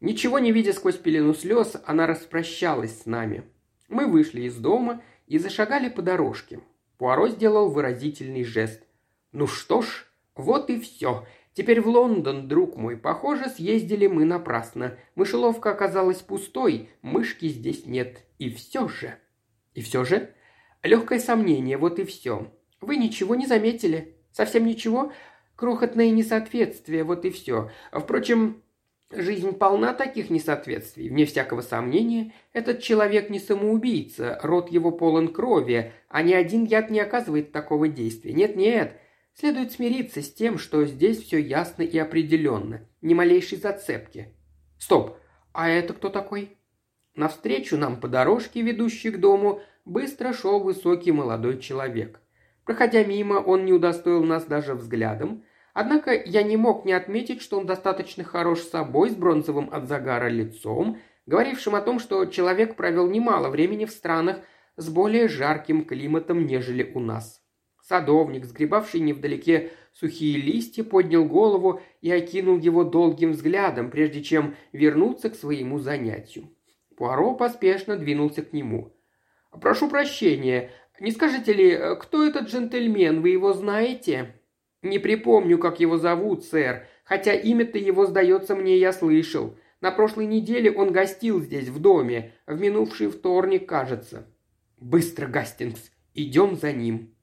Ничего 0.00 0.38
не 0.38 0.50
видя 0.50 0.72
сквозь 0.72 0.96
пелену 0.96 1.34
слез, 1.34 1.76
она 1.84 2.06
распрощалась 2.06 3.02
с 3.02 3.06
нами. 3.06 3.42
Мы 3.88 4.06
вышли 4.06 4.42
из 4.42 4.56
дома 4.56 5.02
и 5.26 5.38
зашагали 5.38 5.90
по 5.90 6.00
дорожке. 6.00 6.60
Пуаро 6.96 7.28
сделал 7.28 7.68
выразительный 7.68 8.44
жест. 8.44 8.82
«Ну 9.32 9.46
что 9.46 9.82
ж, 9.82 10.06
вот 10.34 10.70
и 10.70 10.80
все. 10.80 11.26
Теперь 11.56 11.80
в 11.80 11.88
Лондон, 11.88 12.48
друг 12.48 12.76
мой. 12.76 12.98
Похоже, 12.98 13.48
съездили 13.48 14.06
мы 14.08 14.26
напрасно. 14.26 14.98
Мышеловка 15.14 15.70
оказалась 15.70 16.18
пустой, 16.18 16.90
мышки 17.00 17.48
здесь 17.48 17.86
нет. 17.86 18.26
И 18.38 18.50
все 18.50 18.88
же... 18.88 19.14
И 19.72 19.80
все 19.80 20.04
же? 20.04 20.34
Легкое 20.82 21.18
сомнение, 21.18 21.78
вот 21.78 21.98
и 21.98 22.04
все. 22.04 22.52
Вы 22.82 22.96
ничего 22.96 23.34
не 23.34 23.46
заметили? 23.46 24.18
Совсем 24.32 24.66
ничего? 24.66 25.12
Крохотное 25.54 26.10
несоответствие, 26.10 27.04
вот 27.04 27.24
и 27.24 27.30
все. 27.30 27.70
Впрочем, 27.90 28.62
Жизнь 29.12 29.52
полна 29.52 29.94
таких 29.94 30.30
несоответствий. 30.30 31.08
Вне 31.08 31.26
всякого 31.26 31.60
сомнения, 31.60 32.32
этот 32.52 32.82
человек 32.82 33.30
не 33.30 33.38
самоубийца, 33.38 34.40
рот 34.42 34.68
его 34.72 34.90
полон 34.90 35.28
крови, 35.28 35.92
а 36.08 36.22
ни 36.22 36.32
один 36.32 36.64
яд 36.64 36.90
не 36.90 36.98
оказывает 36.98 37.52
такого 37.52 37.86
действия. 37.86 38.32
Нет-нет, 38.32 38.98
Следует 39.38 39.72
смириться 39.72 40.22
с 40.22 40.32
тем, 40.32 40.56
что 40.56 40.86
здесь 40.86 41.22
все 41.22 41.36
ясно 41.36 41.82
и 41.82 41.98
определенно, 41.98 42.88
ни 43.02 43.12
малейшей 43.12 43.58
зацепки. 43.58 44.34
Стоп, 44.78 45.18
а 45.52 45.68
это 45.68 45.92
кто 45.92 46.08
такой? 46.08 46.56
Навстречу 47.14 47.76
нам 47.76 48.00
по 48.00 48.08
дорожке, 48.08 48.62
ведущей 48.62 49.10
к 49.10 49.20
дому, 49.20 49.60
быстро 49.84 50.32
шел 50.32 50.60
высокий 50.60 51.12
молодой 51.12 51.58
человек. 51.58 52.22
Проходя 52.64 53.04
мимо, 53.04 53.34
он 53.34 53.66
не 53.66 53.74
удостоил 53.74 54.24
нас 54.24 54.46
даже 54.46 54.72
взглядом, 54.72 55.44
однако 55.74 56.14
я 56.14 56.42
не 56.42 56.56
мог 56.56 56.86
не 56.86 56.94
отметить, 56.94 57.42
что 57.42 57.58
он 57.58 57.66
достаточно 57.66 58.24
хорош 58.24 58.60
собой, 58.60 59.10
с 59.10 59.14
бронзовым 59.14 59.68
от 59.70 59.86
загара 59.86 60.30
лицом, 60.30 60.98
говорившим 61.26 61.74
о 61.74 61.82
том, 61.82 61.98
что 61.98 62.24
человек 62.24 62.74
провел 62.74 63.06
немало 63.10 63.50
времени 63.50 63.84
в 63.84 63.90
странах 63.90 64.38
с 64.78 64.88
более 64.88 65.28
жарким 65.28 65.84
климатом, 65.84 66.46
нежели 66.46 66.90
у 66.94 67.00
нас. 67.00 67.45
Садовник, 67.88 68.46
сгребавший 68.46 68.98
невдалеке 68.98 69.70
сухие 69.92 70.38
листья, 70.38 70.82
поднял 70.82 71.24
голову 71.24 71.80
и 72.00 72.10
окинул 72.10 72.58
его 72.58 72.82
долгим 72.82 73.30
взглядом, 73.30 73.92
прежде 73.92 74.24
чем 74.24 74.56
вернуться 74.72 75.30
к 75.30 75.36
своему 75.36 75.78
занятию. 75.78 76.50
Пуаро 76.96 77.34
поспешно 77.34 77.96
двинулся 77.96 78.42
к 78.42 78.52
нему. 78.52 78.92
«Прошу 79.60 79.88
прощения, 79.88 80.72
не 80.98 81.12
скажете 81.12 81.52
ли, 81.52 81.78
кто 82.00 82.26
этот 82.26 82.48
джентльмен, 82.48 83.20
вы 83.20 83.28
его 83.28 83.52
знаете?» 83.52 84.34
«Не 84.82 84.98
припомню, 84.98 85.56
как 85.58 85.78
его 85.78 85.96
зовут, 85.96 86.44
сэр, 86.44 86.86
хотя 87.04 87.34
имя-то 87.34 87.78
его, 87.78 88.06
сдается 88.06 88.56
мне, 88.56 88.78
я 88.78 88.92
слышал. 88.92 89.56
На 89.80 89.92
прошлой 89.92 90.26
неделе 90.26 90.72
он 90.72 90.90
гостил 90.90 91.40
здесь, 91.40 91.68
в 91.68 91.80
доме, 91.80 92.32
в 92.46 92.60
минувший 92.60 93.08
вторник, 93.08 93.68
кажется». 93.68 94.26
«Быстро, 94.76 95.28
Гастингс, 95.28 95.92
идем 96.14 96.56
за 96.56 96.72
ним», 96.72 97.15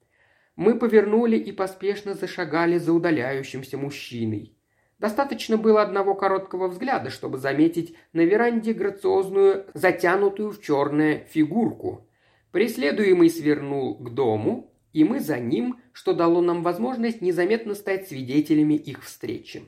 мы 0.55 0.77
повернули 0.77 1.37
и 1.37 1.51
поспешно 1.51 2.13
зашагали 2.13 2.77
за 2.77 2.93
удаляющимся 2.93 3.77
мужчиной. 3.77 4.55
Достаточно 4.99 5.57
было 5.57 5.81
одного 5.81 6.15
короткого 6.15 6.67
взгляда, 6.67 7.09
чтобы 7.09 7.37
заметить 7.37 7.95
на 8.13 8.21
веранде 8.21 8.73
грациозную, 8.73 9.65
затянутую 9.73 10.51
в 10.51 10.61
черное 10.61 11.25
фигурку. 11.25 12.07
Преследуемый 12.51 13.29
свернул 13.29 13.95
к 13.95 14.13
дому, 14.13 14.71
и 14.93 15.03
мы 15.03 15.19
за 15.19 15.39
ним, 15.39 15.79
что 15.91 16.13
дало 16.13 16.41
нам 16.41 16.63
возможность 16.63 17.21
незаметно 17.21 17.73
стать 17.73 18.07
свидетелями 18.07 18.75
их 18.75 19.03
встречи. 19.03 19.63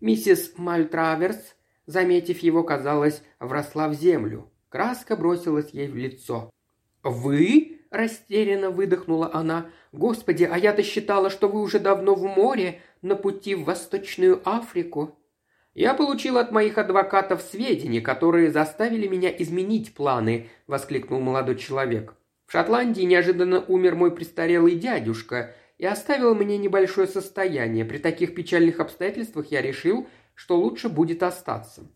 Миссис 0.00 0.52
Мальтраверс, 0.56 1.56
заметив 1.86 2.38
его, 2.40 2.62
казалось, 2.62 3.22
вросла 3.40 3.88
в 3.88 3.94
землю. 3.94 4.50
Краска 4.68 5.16
бросилась 5.16 5.70
ей 5.70 5.88
в 5.88 5.96
лицо. 5.96 6.50
«Вы?»– 7.02 7.80
растерянно 7.90 8.70
выдохнула 8.70 9.30
она. 9.32 9.70
«Господи, 9.92 10.48
а 10.50 10.58
я-то 10.58 10.82
считала, 10.82 11.30
что 11.30 11.48
вы 11.48 11.60
уже 11.60 11.78
давно 11.78 12.14
в 12.14 12.24
море, 12.24 12.80
на 13.02 13.16
пути 13.16 13.54
в 13.54 13.64
Восточную 13.64 14.40
Африку». 14.44 15.18
«Я 15.74 15.94
получил 15.94 16.38
от 16.38 16.50
моих 16.50 16.76
адвокатов 16.76 17.40
сведения, 17.40 18.00
которые 18.00 18.50
заставили 18.50 19.06
меня 19.06 19.30
изменить 19.30 19.94
планы»,– 19.94 20.48
воскликнул 20.66 21.20
молодой 21.20 21.56
человек. 21.56 22.14
«В 22.46 22.52
Шотландии 22.52 23.02
неожиданно 23.02 23.60
умер 23.60 23.94
мой 23.94 24.10
престарелый 24.10 24.74
дядюшка 24.74 25.54
и 25.78 25.86
оставил 25.86 26.34
мне 26.34 26.58
небольшое 26.58 27.06
состояние. 27.06 27.84
При 27.84 27.98
таких 27.98 28.34
печальных 28.34 28.80
обстоятельствах 28.80 29.46
я 29.52 29.62
решил, 29.62 30.08
что 30.34 30.56
лучше 30.58 30.88
будет 30.88 31.22
остаться. 31.22 31.86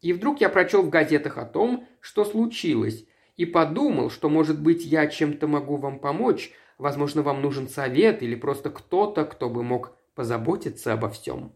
И 0.00 0.12
вдруг 0.12 0.40
я 0.40 0.48
прочел 0.48 0.82
в 0.82 0.90
газетах 0.90 1.38
о 1.38 1.44
том, 1.44 1.86
что 2.00 2.24
случилось, 2.24 3.06
и 3.36 3.46
подумал, 3.46 4.10
что, 4.10 4.28
может 4.28 4.60
быть, 4.60 4.84
я 4.84 5.06
чем-то 5.06 5.46
могу 5.46 5.76
вам 5.76 5.98
помочь, 5.98 6.52
возможно, 6.82 7.22
вам 7.22 7.40
нужен 7.40 7.68
совет 7.68 8.22
или 8.22 8.34
просто 8.34 8.70
кто-то, 8.70 9.24
кто 9.24 9.48
бы 9.48 9.62
мог 9.62 9.96
позаботиться 10.14 10.92
обо 10.92 11.08
всем. 11.08 11.52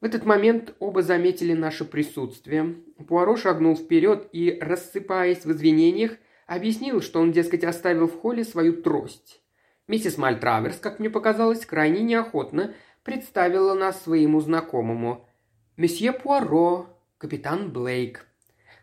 В 0.00 0.04
этот 0.04 0.24
момент 0.24 0.74
оба 0.78 1.02
заметили 1.02 1.52
наше 1.52 1.84
присутствие. 1.84 2.76
Пуаро 3.08 3.36
шагнул 3.36 3.76
вперед 3.76 4.28
и, 4.32 4.56
рассыпаясь 4.60 5.44
в 5.44 5.52
извинениях, 5.52 6.12
объяснил, 6.46 7.00
что 7.00 7.20
он, 7.20 7.32
дескать, 7.32 7.64
оставил 7.64 8.06
в 8.06 8.20
холле 8.20 8.44
свою 8.44 8.80
трость. 8.80 9.42
Миссис 9.88 10.18
Мальтраверс, 10.18 10.78
как 10.78 10.98
мне 10.98 11.10
показалось, 11.10 11.64
крайне 11.64 12.02
неохотно 12.02 12.74
представила 13.02 13.74
нас 13.74 14.02
своему 14.02 14.40
знакомому. 14.40 15.28
«Месье 15.76 16.12
Пуаро, 16.12 16.86
капитан 17.18 17.70
Блейк». 17.70 18.26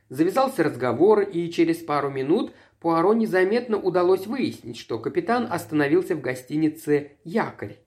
Завязался 0.10 0.64
разговор, 0.64 1.22
и 1.22 1.50
через 1.50 1.78
пару 1.78 2.10
минут 2.10 2.54
Пуаро 2.84 3.14
незаметно 3.14 3.78
удалось 3.78 4.28
выяснить, 4.28 4.78
что 4.78 5.00
капитан 5.00 5.48
остановился 5.50 6.18
в 6.18 6.22
гостинице 6.22 7.12
«Якорь». 7.24 7.78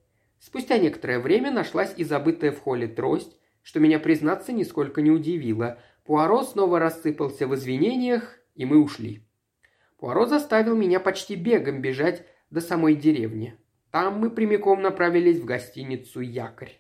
Спустя 0.41 0.79
некоторое 0.79 1.19
время 1.19 1.51
нашлась 1.51 1.93
и 1.99 2.03
забытая 2.03 2.51
в 2.51 2.61
холле 2.61 2.89
трость, 2.89 3.39
что 3.63 3.79
меня, 3.79 3.99
признаться, 3.99 4.53
нисколько 4.53 5.03
не 5.03 5.11
удивило. 5.11 5.79
Пуаро 6.07 6.43
снова 6.45 6.79
рассыпался 6.79 7.47
в 7.47 7.55
извинениях, 7.55 8.39
и 8.55 8.65
мы 8.65 8.83
ушли. 8.83 9.29
Пуаро 9.99 10.25
заставил 10.25 10.75
меня 10.75 10.99
почти 10.99 11.35
бегом 11.35 11.83
бежать 11.83 12.25
до 12.49 12.63
самой 12.63 12.95
деревни. 12.95 13.55
Там 13.91 14.19
мы 14.19 14.31
прямиком 14.31 14.81
направились 14.81 15.41
в 15.41 15.45
гостиницу 15.45 16.23
«Якорь». 16.23 16.73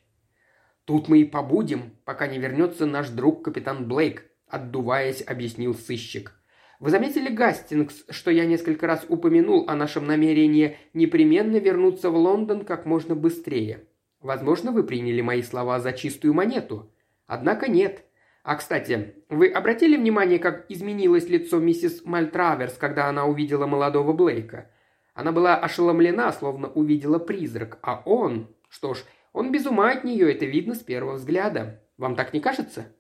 «Тут 0.87 1.08
мы 1.08 1.18
и 1.18 1.25
побудем, 1.26 1.94
пока 2.06 2.28
не 2.28 2.38
вернется 2.38 2.87
наш 2.87 3.11
друг 3.11 3.44
капитан 3.44 3.87
Блейк»,– 3.87 4.25
отдуваясь, 4.46 5.20
объяснил 5.20 5.75
сыщик. 5.75 6.32
Вы 6.78 6.90
заметили, 6.90 7.30
Гастингс, 7.30 8.04
что 8.11 8.30
я 8.30 8.45
несколько 8.45 8.87
раз 8.87 9.06
упомянул 9.09 9.64
о 9.68 9.75
нашем 9.75 10.06
намерении 10.06 10.76
непременно 10.92 11.56
вернуться 11.56 12.11
в 12.11 12.16
Лондон 12.16 12.64
как 12.64 12.85
можно 12.85 13.14
быстрее? 13.14 13.85
Возможно, 14.21 14.73
вы 14.73 14.83
приняли 14.83 15.23
мои 15.23 15.42
слова 15.42 15.80
за 15.80 15.92
чистую 15.92 16.35
монету. 16.35 16.90
Однако 17.26 17.71
нет. 17.71 18.04
А, 18.42 18.56
кстати, 18.56 19.14
вы 19.28 19.49
обратили 19.49 19.97
внимание, 19.97 20.38
как 20.38 20.66
изменилось 20.68 21.28
лицо 21.28 21.59
миссис 21.59 22.04
Мальтраверс, 22.04 22.75
когда 22.75 23.06
она 23.06 23.25
увидела 23.25 23.66
молодого 23.66 24.12
Блейка? 24.12 24.71
Она 25.14 25.33
была 25.33 25.56
ошеломлена, 25.56 26.30
словно 26.33 26.68
увидела 26.68 27.18
призрак, 27.18 27.78
а 27.83 28.02
он... 28.04 28.54
Что 28.68 28.95
ж, 28.95 29.04
он 29.33 29.50
без 29.50 29.64
ума 29.64 29.90
от 29.90 30.04
нее, 30.04 30.30
это 30.30 30.45
видно 30.45 30.75
с 30.75 30.80
первого 30.80 31.14
взгляда. 31.14 31.80
Вам 31.97 32.16
так 32.16 32.35
не 32.35 32.40
кажется?» 32.40 32.92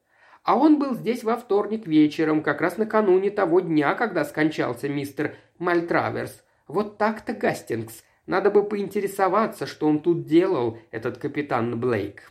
А 0.46 0.56
он 0.56 0.78
был 0.78 0.94
здесь 0.94 1.24
во 1.24 1.36
вторник 1.36 1.88
вечером, 1.88 2.40
как 2.40 2.60
раз 2.60 2.76
накануне 2.78 3.30
того 3.30 3.58
дня, 3.58 3.94
когда 3.94 4.24
скончался 4.24 4.88
мистер 4.88 5.34
Мальтраверс. 5.58 6.44
Вот 6.68 6.98
так-то, 6.98 7.34
Гастингс. 7.34 8.04
Надо 8.26 8.52
бы 8.52 8.62
поинтересоваться, 8.62 9.66
что 9.66 9.88
он 9.88 10.00
тут 10.00 10.24
делал, 10.24 10.78
этот 10.92 11.18
капитан 11.18 11.80
Блейк. 11.80 12.30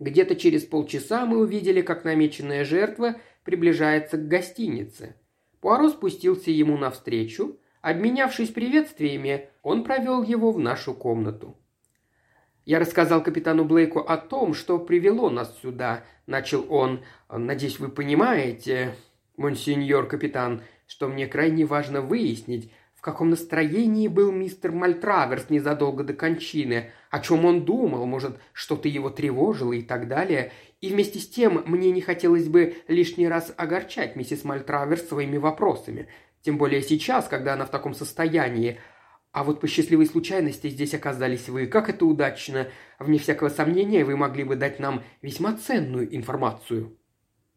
Где-то 0.00 0.36
через 0.36 0.64
полчаса 0.64 1.26
мы 1.26 1.36
увидели, 1.36 1.82
как 1.82 2.04
намеченная 2.04 2.64
жертва 2.64 3.16
приближается 3.44 4.16
к 4.16 4.26
гостинице. 4.26 5.14
Пуаро 5.60 5.90
спустился 5.90 6.50
ему 6.50 6.78
навстречу. 6.78 7.58
Обменявшись 7.82 8.48
приветствиями, 8.48 9.50
он 9.62 9.84
провел 9.84 10.22
его 10.22 10.50
в 10.50 10.58
нашу 10.58 10.94
комнату. 10.94 11.58
«Я 12.64 12.78
рассказал 12.78 13.22
капитану 13.22 13.64
Блейку 13.64 14.00
о 14.00 14.16
том, 14.16 14.54
что 14.54 14.78
привело 14.78 15.30
нас 15.30 15.58
сюда»,– 15.60 16.04
начал 16.26 16.64
он. 16.68 17.00
«Надеюсь, 17.28 17.80
вы 17.80 17.88
понимаете, 17.88 18.94
монсеньор 19.36 20.06
капитан, 20.06 20.62
что 20.86 21.08
мне 21.08 21.26
крайне 21.26 21.64
важно 21.64 22.00
выяснить, 22.00 22.70
в 22.94 23.00
каком 23.00 23.30
настроении 23.30 24.06
был 24.06 24.30
мистер 24.30 24.70
Мальтраверс 24.70 25.50
незадолго 25.50 26.04
до 26.04 26.14
кончины, 26.14 26.92
о 27.10 27.18
чем 27.18 27.44
он 27.44 27.64
думал, 27.64 28.06
может, 28.06 28.38
что-то 28.52 28.88
его 28.88 29.10
тревожило 29.10 29.72
и 29.72 29.82
так 29.82 30.06
далее. 30.06 30.52
И 30.80 30.88
вместе 30.88 31.18
с 31.18 31.28
тем 31.28 31.64
мне 31.66 31.90
не 31.90 32.00
хотелось 32.00 32.46
бы 32.46 32.76
лишний 32.86 33.26
раз 33.26 33.52
огорчать 33.56 34.14
миссис 34.14 34.44
Мальтраверс 34.44 35.08
своими 35.08 35.36
вопросами. 35.36 36.06
Тем 36.42 36.58
более 36.58 36.82
сейчас, 36.82 37.26
когда 37.26 37.54
она 37.54 37.66
в 37.66 37.70
таком 37.70 37.92
состоянии– 37.94 38.78
а 39.32 39.44
вот 39.44 39.60
по 39.60 39.66
счастливой 39.66 40.06
случайности 40.06 40.68
здесь 40.68 40.92
оказались 40.92 41.48
вы. 41.48 41.66
Как 41.66 41.88
это 41.88 42.04
удачно. 42.04 42.68
Вне 42.98 43.18
всякого 43.18 43.48
сомнения, 43.48 44.04
вы 44.04 44.14
могли 44.14 44.44
бы 44.44 44.56
дать 44.56 44.78
нам 44.78 45.02
весьма 45.22 45.54
ценную 45.54 46.14
информацию». 46.14 46.96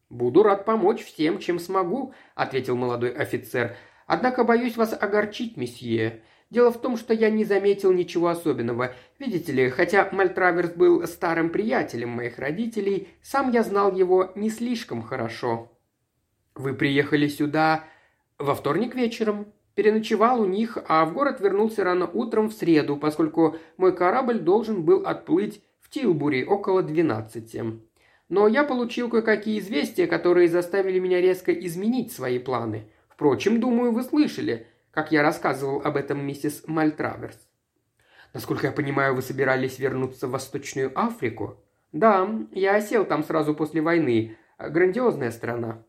«Буду 0.08 0.42
рад 0.42 0.64
помочь 0.64 1.04
всем, 1.04 1.38
чем 1.38 1.58
смогу»,– 1.58 2.14
ответил 2.34 2.76
молодой 2.76 3.10
офицер. 3.10 3.76
«Однако 4.06 4.44
боюсь 4.44 4.76
вас 4.76 4.96
огорчить, 4.98 5.56
месье. 5.56 6.22
Дело 6.48 6.70
в 6.70 6.80
том, 6.80 6.96
что 6.96 7.12
я 7.12 7.28
не 7.28 7.44
заметил 7.44 7.92
ничего 7.92 8.28
особенного. 8.28 8.94
Видите 9.18 9.50
ли, 9.50 9.68
хотя 9.68 10.08
Мальтраверс 10.12 10.74
был 10.74 11.04
старым 11.08 11.50
приятелем 11.50 12.10
моих 12.10 12.38
родителей, 12.38 13.08
сам 13.20 13.50
я 13.50 13.64
знал 13.64 13.94
его 13.94 14.32
не 14.36 14.48
слишком 14.48 15.02
хорошо». 15.02 15.72
«Вы 16.54 16.72
приехали 16.72 17.26
сюда 17.26 17.84
во 18.38 18.54
вторник 18.54 18.94
вечером?» 18.94 19.52
Переночевал 19.76 20.40
у 20.40 20.46
них, 20.46 20.78
а 20.88 21.04
в 21.04 21.12
город 21.12 21.38
вернулся 21.40 21.84
рано 21.84 22.06
утром 22.06 22.48
в 22.48 22.54
среду, 22.54 22.96
поскольку 22.96 23.58
мой 23.76 23.94
корабль 23.94 24.38
должен 24.38 24.84
был 24.84 25.06
отплыть 25.06 25.62
в 25.82 25.90
Тилбури 25.90 26.44
около 26.44 26.82
двенадцати. 26.82 27.62
Но 28.30 28.48
я 28.48 28.64
получил 28.64 29.10
кое-какие 29.10 29.58
известия, 29.58 30.06
которые 30.06 30.48
заставили 30.48 30.98
меня 30.98 31.20
резко 31.20 31.52
изменить 31.52 32.10
свои 32.10 32.38
планы. 32.38 32.90
Впрочем, 33.10 33.60
думаю, 33.60 33.92
вы 33.92 34.02
слышали, 34.02 34.66
как 34.92 35.12
я 35.12 35.22
рассказывал 35.22 35.82
об 35.82 35.98
этом 35.98 36.26
миссис 36.26 36.62
Мальтраверс. 36.66 37.38
Насколько 38.32 38.68
я 38.68 38.72
понимаю, 38.72 39.14
вы 39.14 39.20
собирались 39.20 39.78
вернуться 39.78 40.26
в 40.26 40.30
Восточную 40.30 40.90
Африку? 40.98 41.62
Да, 41.92 42.26
я 42.52 42.76
осел 42.76 43.04
там 43.04 43.22
сразу 43.22 43.54
после 43.54 43.82
войны. 43.82 44.38
Грандиозная 44.58 45.32
страна. 45.32 45.84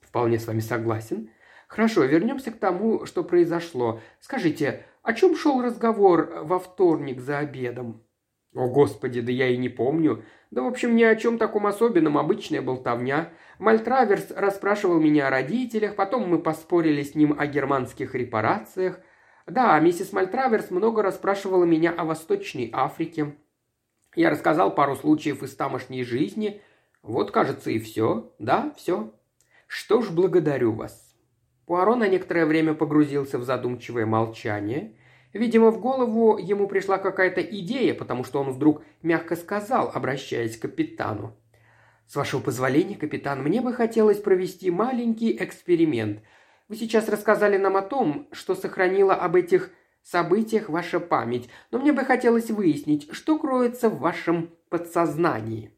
Вполне 0.00 0.38
с 0.38 0.46
вами 0.46 0.60
согласен. 0.60 1.30
Хорошо, 1.72 2.04
вернемся 2.04 2.50
к 2.50 2.58
тому, 2.58 3.06
что 3.06 3.24
произошло. 3.24 4.02
Скажите, 4.20 4.84
о 5.02 5.14
чем 5.14 5.34
шел 5.34 5.62
разговор 5.62 6.40
во 6.42 6.58
вторник 6.58 7.18
за 7.18 7.38
обедом? 7.38 8.02
О, 8.54 8.68
господи, 8.68 9.22
да 9.22 9.32
я 9.32 9.48
и 9.48 9.56
не 9.56 9.70
помню. 9.70 10.22
Да, 10.50 10.60
в 10.60 10.66
общем, 10.66 10.94
ни 10.94 11.02
о 11.02 11.16
чем 11.16 11.38
таком 11.38 11.66
особенном, 11.66 12.18
обычная 12.18 12.60
болтовня. 12.60 13.30
Мальтраверс 13.58 14.32
расспрашивал 14.32 15.00
меня 15.00 15.28
о 15.28 15.30
родителях, 15.30 15.96
потом 15.96 16.28
мы 16.28 16.40
поспорили 16.40 17.02
с 17.02 17.14
ним 17.14 17.34
о 17.38 17.46
германских 17.46 18.14
репарациях. 18.14 19.00
Да, 19.46 19.80
миссис 19.80 20.12
Мальтраверс 20.12 20.70
много 20.70 21.02
расспрашивала 21.02 21.64
меня 21.64 21.90
о 21.92 22.04
Восточной 22.04 22.68
Африке. 22.74 23.34
Я 24.14 24.28
рассказал 24.28 24.74
пару 24.74 24.94
случаев 24.94 25.42
из 25.42 25.56
тамошней 25.56 26.04
жизни. 26.04 26.60
Вот, 27.00 27.30
кажется, 27.30 27.70
и 27.70 27.78
все. 27.78 28.30
Да, 28.38 28.74
все. 28.76 29.14
Что 29.66 30.02
ж, 30.02 30.10
благодарю 30.10 30.72
вас. 30.72 31.11
Пуаро 31.66 31.94
на 31.94 32.08
некоторое 32.08 32.46
время 32.46 32.74
погрузился 32.74 33.38
в 33.38 33.44
задумчивое 33.44 34.06
молчание. 34.06 34.94
Видимо, 35.32 35.70
в 35.70 35.80
голову 35.80 36.36
ему 36.36 36.66
пришла 36.66 36.98
какая-то 36.98 37.40
идея, 37.40 37.94
потому 37.94 38.24
что 38.24 38.40
он 38.40 38.50
вдруг 38.50 38.82
мягко 39.02 39.36
сказал, 39.36 39.90
обращаясь 39.94 40.56
к 40.58 40.62
капитану. 40.62 41.36
«С 42.06 42.16
вашего 42.16 42.40
позволения, 42.40 42.96
капитан, 42.96 43.42
мне 43.42 43.60
бы 43.60 43.72
хотелось 43.72 44.18
провести 44.18 44.70
маленький 44.70 45.34
эксперимент. 45.40 46.20
Вы 46.68 46.76
сейчас 46.76 47.08
рассказали 47.08 47.56
нам 47.56 47.76
о 47.76 47.82
том, 47.82 48.28
что 48.32 48.54
сохранила 48.54 49.14
об 49.14 49.36
этих 49.36 49.70
событиях 50.02 50.68
ваша 50.68 51.00
память, 51.00 51.48
но 51.70 51.78
мне 51.78 51.92
бы 51.92 52.04
хотелось 52.04 52.50
выяснить, 52.50 53.08
что 53.12 53.38
кроется 53.38 53.88
в 53.88 54.00
вашем 54.00 54.50
подсознании». 54.68 55.72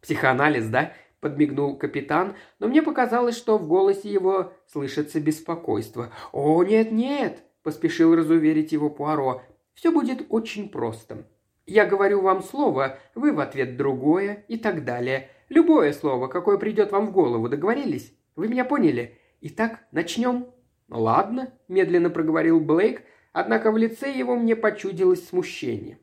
«Психоанализ, 0.00 0.66
да?»– 0.66 0.92
подмигнул 1.20 1.76
капитан, 1.76 2.36
но 2.58 2.68
мне 2.68 2.82
показалось, 2.82 3.36
что 3.36 3.58
в 3.58 3.66
голосе 3.66 4.10
его 4.10 4.52
слышится 4.66 5.20
беспокойство. 5.20 6.12
«О, 6.32 6.62
нет-нет!»– 6.62 7.42
поспешил 7.62 8.14
разуверить 8.14 8.72
его 8.72 8.90
Пуаро. 8.90 9.42
«Все 9.74 9.92
будет 9.92 10.26
очень 10.28 10.68
просто. 10.68 11.26
Я 11.66 11.86
говорю 11.86 12.20
вам 12.22 12.42
слово, 12.42 12.98
вы 13.14 13.32
в 13.32 13.40
ответ 13.40 13.76
другое 13.76 14.44
и 14.48 14.56
так 14.56 14.84
далее. 14.84 15.28
Любое 15.48 15.92
слово, 15.92 16.28
какое 16.28 16.56
придет 16.56 16.92
вам 16.92 17.06
в 17.06 17.12
голову, 17.12 17.48
договорились? 17.48 18.12
Вы 18.36 18.48
меня 18.48 18.64
поняли? 18.64 19.18
Итак, 19.40 19.80
начнем?» 19.92 20.46
«Ладно»,– 20.88 21.52
медленно 21.68 22.10
проговорил 22.10 22.60
Блейк, 22.60 23.02
однако 23.32 23.70
в 23.70 23.76
лице 23.76 24.10
его 24.10 24.36
мне 24.36 24.56
почудилось 24.56 25.28
смущение. 25.28 25.98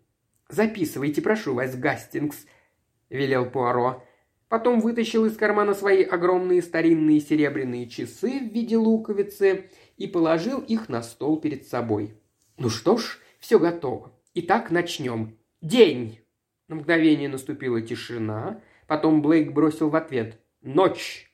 «Записывайте, 0.50 1.22
прошу 1.22 1.56
вас, 1.56 1.76
Гастингс»,– 1.76 2.46
велел 3.10 3.50
Пуаро. 3.50 4.04
Потом 4.48 4.80
вытащил 4.80 5.26
из 5.26 5.36
кармана 5.38 5.74
свои 5.74 6.04
огромные 6.04 6.62
старинные 6.62 7.20
серебряные 7.20 7.88
часы 7.88 8.40
в 8.40 8.54
виде 8.54 8.78
луковицы 8.78 9.70
и 9.98 10.08
положил 10.08 10.60
их 10.60 10.88
на 10.88 11.02
стол 11.02 11.40
перед 11.40 11.68
собой. 11.68 12.16
«Ну 12.58 12.70
что 12.70 12.98
ж, 12.98 13.20
все 13.40 13.58
готово. 13.60 14.14
Итак, 14.36 14.70
начнем. 14.70 15.38
День!» 15.62 16.20
На 16.68 16.76
мгновение 16.76 17.30
наступила 17.30 17.82
тишина, 17.82 18.62
потом 18.88 19.22
Блейк 19.22 19.52
бросил 19.52 19.90
в 19.90 19.96
ответ 19.96 20.40
«Ночь!». 20.62 21.32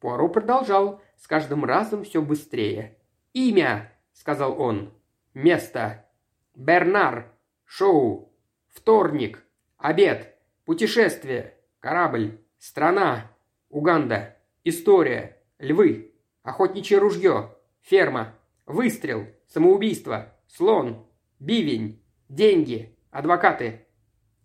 Пуаро 0.00 0.28
продолжал, 0.28 1.00
с 1.16 1.26
каждым 1.26 1.64
разом 1.64 2.04
все 2.04 2.22
быстрее. 2.22 2.98
«Имя!»– 3.32 3.92
сказал 4.12 4.60
он. 4.60 4.92
«Место!» 5.34 6.06
«Бернар!» 6.54 7.32
«Шоу!» 7.64 8.32
«Вторник!» 8.68 9.44
«Обед!» 9.78 10.38
«Путешествие!» 10.64 11.55
«Корабль!» 11.86 12.40
«Страна!» 12.58 13.30
«Уганда!» 13.70 14.36
«История!» 14.64 15.36
«Львы!» 15.60 16.10
«Охотничье 16.42 16.98
ружье!» 16.98 17.54
«Ферма!» 17.80 18.34
«Выстрел!» 18.66 19.26
«Самоубийство!» 19.46 20.34
«Слон!» 20.48 21.06
«Бивень!» 21.38 22.02
«Деньги!» 22.28 22.96
«Адвокаты!» 23.12 23.86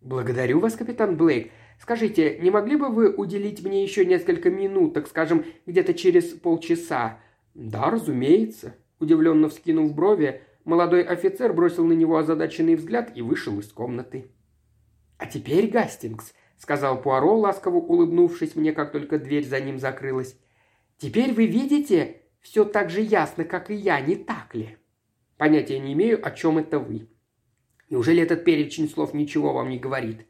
«Благодарю 0.01 0.59
вас, 0.59 0.75
капитан 0.75 1.17
Блейк. 1.17 1.49
Скажите, 1.79 2.37
не 2.37 2.51
могли 2.51 2.75
бы 2.75 2.89
вы 2.89 3.09
уделить 3.11 3.63
мне 3.63 3.81
еще 3.81 4.05
несколько 4.05 4.51
минут, 4.51 4.93
так 4.93 5.07
скажем, 5.07 5.43
где-то 5.65 5.95
через 5.95 6.25
полчаса?» 6.25 7.17
«Да, 7.55 7.89
разумеется»,– 7.89 8.75
удивленно 8.99 9.49
вскинув 9.49 9.95
брови, 9.95 10.43
молодой 10.63 11.01
офицер 11.01 11.53
бросил 11.53 11.87
на 11.87 11.93
него 11.93 12.17
озадаченный 12.17 12.75
взгляд 12.75 13.11
и 13.15 13.23
вышел 13.23 13.57
из 13.57 13.71
комнаты. 13.71 14.27
«А 15.17 15.25
теперь, 15.25 15.71
Гастингс»,– 15.71 16.35
сказал 16.61 17.01
Пуаро, 17.01 17.37
ласково 17.37 17.77
улыбнувшись 17.77 18.55
мне, 18.55 18.71
как 18.71 18.91
только 18.91 19.17
дверь 19.17 19.45
за 19.45 19.59
ним 19.59 19.79
закрылась,– 19.79 20.37
«теперь 20.97 21.33
вы 21.33 21.47
видите 21.47 22.21
все 22.39 22.63
так 22.63 22.91
же 22.91 23.01
ясно, 23.01 23.43
как 23.43 23.71
и 23.71 23.73
я, 23.73 23.99
не 23.99 24.15
так 24.15 24.53
ли?» 24.53 24.77
«Понятия 25.37 25.79
не 25.79 25.93
имею, 25.93 26.25
о 26.25 26.29
чем 26.29 26.59
это 26.59 26.77
вы». 26.77 27.09
«Неужели 27.89 28.21
этот 28.21 28.43
перечень 28.45 28.87
слов 28.87 29.15
ничего 29.15 29.53
вам 29.53 29.69
не 29.69 29.79
говорит?» 29.79 30.27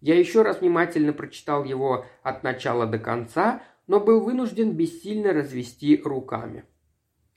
Я 0.00 0.18
еще 0.18 0.42
раз 0.42 0.60
внимательно 0.60 1.12
прочитал 1.12 1.62
его 1.62 2.06
от 2.22 2.42
начала 2.42 2.86
до 2.86 2.98
конца, 2.98 3.62
но 3.86 4.00
был 4.00 4.20
вынужден 4.20 4.72
бессильно 4.72 5.32
развести 5.32 6.00
руками. 6.02 6.64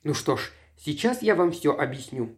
Ну 0.03 0.13
что 0.13 0.37
ж, 0.37 0.51
сейчас 0.77 1.21
я 1.21 1.35
вам 1.35 1.51
все 1.51 1.75
объясню. 1.75 2.37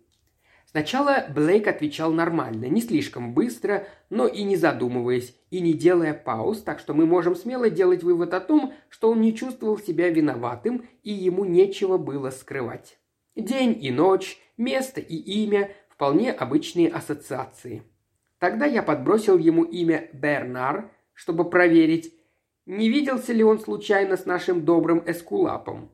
Сначала 0.70 1.26
Блейк 1.34 1.68
отвечал 1.68 2.14
нормально, 2.14 2.66
не 2.66 2.82
слишком 2.82 3.34
быстро, 3.34 3.88
но 4.10 4.28
и 4.28 4.44
не 4.44 4.56
задумываясь, 4.56 5.36
и 5.50 5.60
не 5.60 5.74
делая 5.74 6.14
пауз, 6.14 6.62
так 6.62 6.80
что 6.80 6.94
мы 6.94 7.06
можем 7.06 7.36
смело 7.36 7.70
делать 7.70 8.04
вывод 8.04 8.34
о 8.34 8.40
том, 8.40 8.74
что 8.90 9.10
он 9.10 9.22
не 9.22 9.36
чувствовал 9.36 9.80
себя 9.80 10.10
виноватым 10.10 10.86
и 11.04 11.12
ему 11.12 11.46
нечего 11.46 11.98
было 11.98 12.30
скрывать. 12.30 13.00
День 13.36 13.78
и 13.82 13.92
ночь, 13.92 14.38
место 14.58 15.02
и 15.02 15.16
имя– 15.16 15.72
вполне 15.90 16.32
обычные 16.32 16.90
ассоциации– 16.90 17.84
Тогда 18.40 18.66
я 18.66 18.84
подбросил 18.84 19.38
ему 19.38 19.64
имя 19.64 20.10
Бернар, 20.14 20.92
чтобы 21.14 21.50
проверить, 21.50 22.14
не 22.66 22.90
виделся 22.90 23.34
ли 23.34 23.44
он 23.44 23.60
случайно 23.60 24.18
с 24.18 24.26
нашим 24.26 24.64
добрым 24.64 25.02
Эскулапом. 25.06 25.92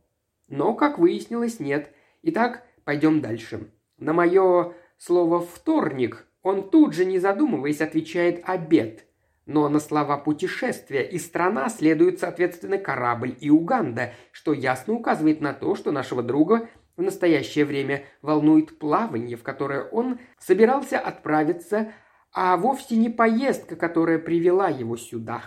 Но, 0.49 0.73
как 0.73 0.99
выяснилось, 0.99 1.59
нет. 1.59 1.93
Итак, 2.21 2.65
пойдем 2.83 3.21
дальше. 3.21 3.71
На 3.97 4.13
мое 4.13 4.73
слово 4.97 5.39
«вторник» 5.39 6.27
он 6.41 6.69
тут 6.69 6.93
же, 6.93 7.05
не 7.05 7.19
задумываясь, 7.19 7.81
отвечает 7.81 8.41
«обед». 8.45 9.05
Но 9.45 9.67
на 9.69 9.79
слова 9.79 10.17
«путешествие» 10.17 11.09
и 11.09 11.17
«страна» 11.17 11.69
следует, 11.69 12.19
соответственно, 12.19 12.77
корабль 12.77 13.35
и 13.39 13.49
Уганда, 13.49 14.13
что 14.31 14.53
ясно 14.53 14.93
указывает 14.93 15.41
на 15.41 15.53
то, 15.53 15.75
что 15.75 15.91
нашего 15.91 16.23
друга 16.23 16.69
в 16.95 17.01
настоящее 17.01 17.65
время 17.65 18.03
волнует 18.21 18.77
плавание, 18.79 19.35
в 19.35 19.43
которое 19.43 19.83
он 19.83 20.19
собирался 20.39 20.99
отправиться 20.99 21.91
а 22.33 22.57
вовсе 22.57 22.95
не 22.97 23.09
поездка, 23.09 23.75
которая 23.75 24.17
привела 24.17 24.67
его 24.67 24.97
сюда. 24.97 25.43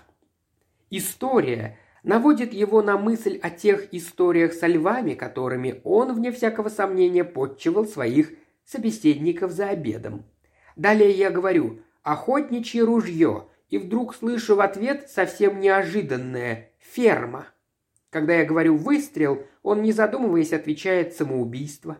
История 0.88 1.78
наводит 2.06 2.54
его 2.54 2.82
на 2.82 2.96
мысль 2.96 3.36
о 3.42 3.50
тех 3.50 3.92
историях 3.92 4.52
со 4.52 4.68
львами, 4.68 5.14
которыми 5.14 5.80
он, 5.82 6.14
вне 6.14 6.30
всякого 6.30 6.68
сомнения, 6.68 7.24
подчивал 7.24 7.84
своих 7.84 8.30
собеседников 8.64 9.50
за 9.50 9.70
обедом. 9.70 10.24
Далее 10.76 11.10
я 11.10 11.30
говорю 11.30 11.80
«охотничье 12.04 12.84
ружье», 12.84 13.48
и 13.70 13.78
вдруг 13.78 14.14
слышу 14.14 14.54
в 14.54 14.60
ответ 14.60 15.10
совсем 15.10 15.58
неожиданное 15.58 16.70
«ферма». 16.78 17.48
Когда 18.10 18.34
я 18.34 18.44
говорю 18.44 18.76
«выстрел», 18.76 19.42
он, 19.64 19.82
не 19.82 19.90
задумываясь, 19.90 20.52
отвечает 20.52 21.14
«самоубийство». 21.14 21.98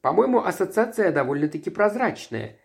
По-моему, 0.00 0.44
ассоциация 0.44 1.10
довольно-таки 1.10 1.70
прозрачная. 1.70 2.56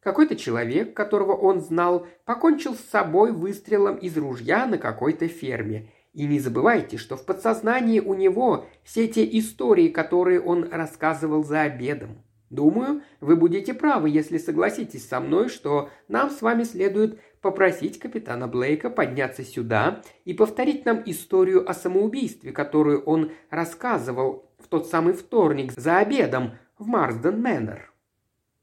Какой-то 0.00 0.34
человек, 0.34 0.92
которого 0.92 1.34
он 1.34 1.60
знал, 1.60 2.08
покончил 2.24 2.74
с 2.74 2.80
собой 2.80 3.30
выстрелом 3.30 3.94
из 3.94 4.16
ружья 4.16 4.66
на 4.66 4.76
какой-то 4.76 5.28
ферме. 5.28 5.92
И 6.12 6.26
не 6.26 6.40
забывайте, 6.40 6.98
что 6.98 7.16
в 7.16 7.24
подсознании 7.24 8.00
у 8.00 8.14
него 8.14 8.66
все 8.84 9.08
те 9.08 9.24
истории, 9.38 9.88
которые 9.88 10.40
он 10.40 10.70
рассказывал 10.70 11.42
за 11.42 11.62
обедом. 11.62 12.22
Думаю, 12.50 13.00
вы 13.22 13.36
будете 13.36 13.72
правы, 13.72 14.10
если 14.10 14.36
согласитесь 14.36 15.08
со 15.08 15.20
мной, 15.20 15.48
что 15.48 15.88
нам 16.08 16.28
с 16.28 16.42
вами 16.42 16.64
следует 16.64 17.18
попросить 17.40 17.98
капитана 17.98 18.46
Блейка 18.46 18.90
подняться 18.90 19.42
сюда 19.42 20.02
и 20.26 20.34
повторить 20.34 20.84
нам 20.84 21.02
историю 21.06 21.68
о 21.68 21.72
самоубийстве, 21.72 22.52
которую 22.52 23.02
он 23.04 23.32
рассказывал 23.48 24.50
в 24.58 24.68
тот 24.68 24.86
самый 24.86 25.14
вторник 25.14 25.72
за 25.72 25.96
обедом 25.96 26.58
в 26.78 26.86
Марсден 26.86 27.40
Мэннер. 27.40 27.90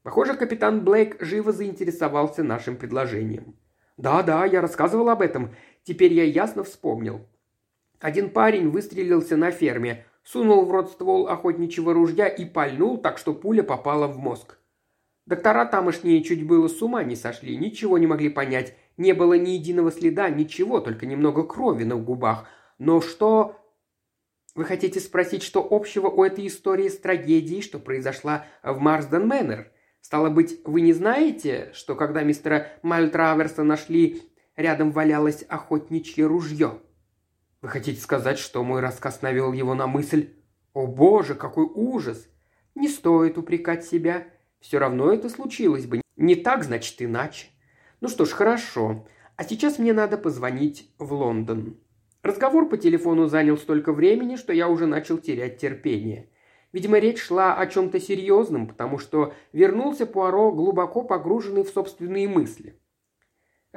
Похоже, 0.04 0.34
капитан 0.34 0.84
Блейк 0.84 1.20
живо 1.20 1.50
заинтересовался 1.50 2.44
нашим 2.44 2.76
предложением. 2.76 3.56
«Да-да, 3.96 4.44
я 4.46 4.60
рассказывал 4.60 5.10
об 5.10 5.20
этом. 5.20 5.54
Теперь 5.82 6.14
я 6.14 6.24
ясно 6.24 6.62
вспомнил. 6.64 7.26
Один 8.00 8.30
парень 8.30 8.70
выстрелился 8.70 9.36
на 9.36 9.50
ферме, 9.50 10.06
сунул 10.24 10.64
в 10.64 10.70
рот 10.70 10.90
ствол 10.90 11.28
охотничьего 11.28 11.92
ружья 11.92 12.28
и 12.28 12.46
пальнул, 12.46 12.96
так 12.96 13.18
что 13.18 13.34
пуля 13.34 13.62
попала 13.62 14.06
в 14.06 14.18
мозг. 14.18 14.56
Доктора 15.26 15.66
тамошние 15.66 16.24
чуть 16.24 16.46
было 16.46 16.66
с 16.66 16.80
ума 16.80 17.04
не 17.04 17.14
сошли, 17.14 17.56
ничего 17.56 17.98
не 17.98 18.06
могли 18.06 18.30
понять. 18.30 18.74
Не 18.96 19.12
было 19.12 19.34
ни 19.34 19.50
единого 19.50 19.92
следа, 19.92 20.28
ничего, 20.30 20.80
только 20.80 21.06
немного 21.06 21.44
крови 21.44 21.84
на 21.84 21.96
губах. 21.96 22.46
Но 22.78 23.00
что... 23.00 23.56
Вы 24.56 24.64
хотите 24.64 24.98
спросить, 24.98 25.44
что 25.44 25.66
общего 25.70 26.08
у 26.08 26.24
этой 26.24 26.46
истории 26.48 26.88
с 26.88 26.98
трагедией, 26.98 27.62
что 27.62 27.78
произошла 27.78 28.46
в 28.64 28.80
Марсден 28.80 29.26
Мэннер? 29.28 29.70
Стало 30.00 30.28
быть, 30.28 30.60
вы 30.64 30.80
не 30.80 30.92
знаете, 30.92 31.70
что 31.72 31.94
когда 31.94 32.22
мистера 32.22 32.66
Мальтраверса 32.82 33.62
нашли, 33.62 34.22
рядом 34.56 34.90
валялось 34.90 35.44
охотничье 35.48 36.26
ружье? 36.26 36.80
Вы 37.62 37.68
хотите 37.68 38.00
сказать, 38.00 38.38
что 38.38 38.64
мой 38.64 38.80
рассказ 38.80 39.20
навел 39.20 39.52
его 39.52 39.74
на 39.74 39.86
мысль 39.86 40.30
«О 40.72 40.86
боже, 40.86 41.34
какой 41.34 41.66
ужас!» 41.66 42.26
Не 42.74 42.88
стоит 42.88 43.36
упрекать 43.36 43.84
себя. 43.84 44.26
Все 44.60 44.78
равно 44.78 45.12
это 45.12 45.28
случилось 45.28 45.86
бы. 45.86 46.00
Не 46.16 46.36
так, 46.36 46.64
значит, 46.64 47.02
иначе. 47.02 47.48
Ну 48.00 48.08
что 48.08 48.24
ж, 48.24 48.30
хорошо. 48.30 49.06
А 49.36 49.44
сейчас 49.44 49.78
мне 49.78 49.92
надо 49.92 50.16
позвонить 50.16 50.90
в 50.98 51.12
Лондон. 51.12 51.76
Разговор 52.22 52.68
по 52.68 52.78
телефону 52.78 53.26
занял 53.26 53.58
столько 53.58 53.92
времени, 53.92 54.36
что 54.36 54.52
я 54.52 54.68
уже 54.68 54.86
начал 54.86 55.18
терять 55.18 55.58
терпение. 55.58 56.30
Видимо, 56.72 56.98
речь 56.98 57.20
шла 57.20 57.56
о 57.56 57.66
чем-то 57.66 57.98
серьезном, 58.00 58.68
потому 58.68 58.98
что 58.98 59.34
вернулся 59.52 60.06
Пуаро 60.06 60.52
глубоко 60.52 61.02
погруженный 61.02 61.64
в 61.64 61.68
собственные 61.68 62.28
мысли. 62.28 62.78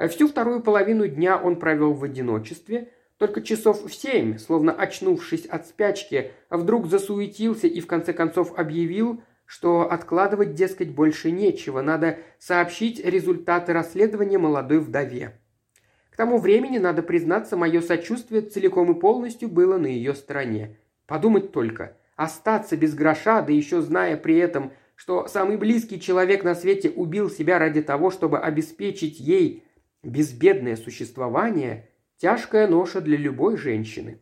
Всю 0.08 0.28
вторую 0.28 0.62
половину 0.62 1.08
дня 1.08 1.38
он 1.38 1.58
провел 1.58 1.92
в 1.92 2.04
одиночестве, 2.04 2.92
только 3.18 3.42
часов 3.42 3.84
в 3.84 3.94
семь, 3.94 4.38
словно 4.38 4.72
очнувшись 4.72 5.46
от 5.46 5.66
спячки, 5.66 6.32
вдруг 6.50 6.86
засуетился 6.86 7.66
и 7.66 7.80
в 7.80 7.86
конце 7.86 8.12
концов 8.12 8.58
объявил, 8.58 9.22
что 9.46 9.90
откладывать, 9.90 10.54
дескать, 10.54 10.90
больше 10.90 11.30
нечего, 11.30 11.80
надо 11.80 12.18
сообщить 12.38 13.04
результаты 13.04 13.72
расследования 13.72 14.38
молодой 14.38 14.80
вдове. 14.80 15.40
К 16.10 16.16
тому 16.16 16.38
времени, 16.38 16.78
надо 16.78 17.02
признаться, 17.02 17.56
мое 17.56 17.80
сочувствие 17.80 18.42
целиком 18.42 18.90
и 18.92 19.00
полностью 19.00 19.48
было 19.48 19.78
на 19.78 19.86
ее 19.86 20.14
стороне. 20.14 20.78
Подумать 21.06 21.52
только– 21.52 21.96
Остаться 22.16 22.76
без 22.76 22.94
гроша, 22.94 23.42
да 23.42 23.52
еще 23.52 23.82
зная 23.82 24.16
при 24.16 24.36
этом, 24.36 24.72
что 24.94 25.26
самый 25.26 25.56
близкий 25.56 26.00
человек 26.00 26.44
на 26.44 26.54
свете 26.54 26.90
убил 26.90 27.28
себя 27.28 27.58
ради 27.58 27.82
того, 27.82 28.10
чтобы 28.10 28.38
обеспечить 28.38 29.18
ей 29.18 29.64
безбедное 30.04 30.76
существование, 30.76 31.88
тяжкая 32.24 32.66
ноша 32.66 33.02
для 33.02 33.18
любой 33.18 33.58
женщины. 33.58 34.18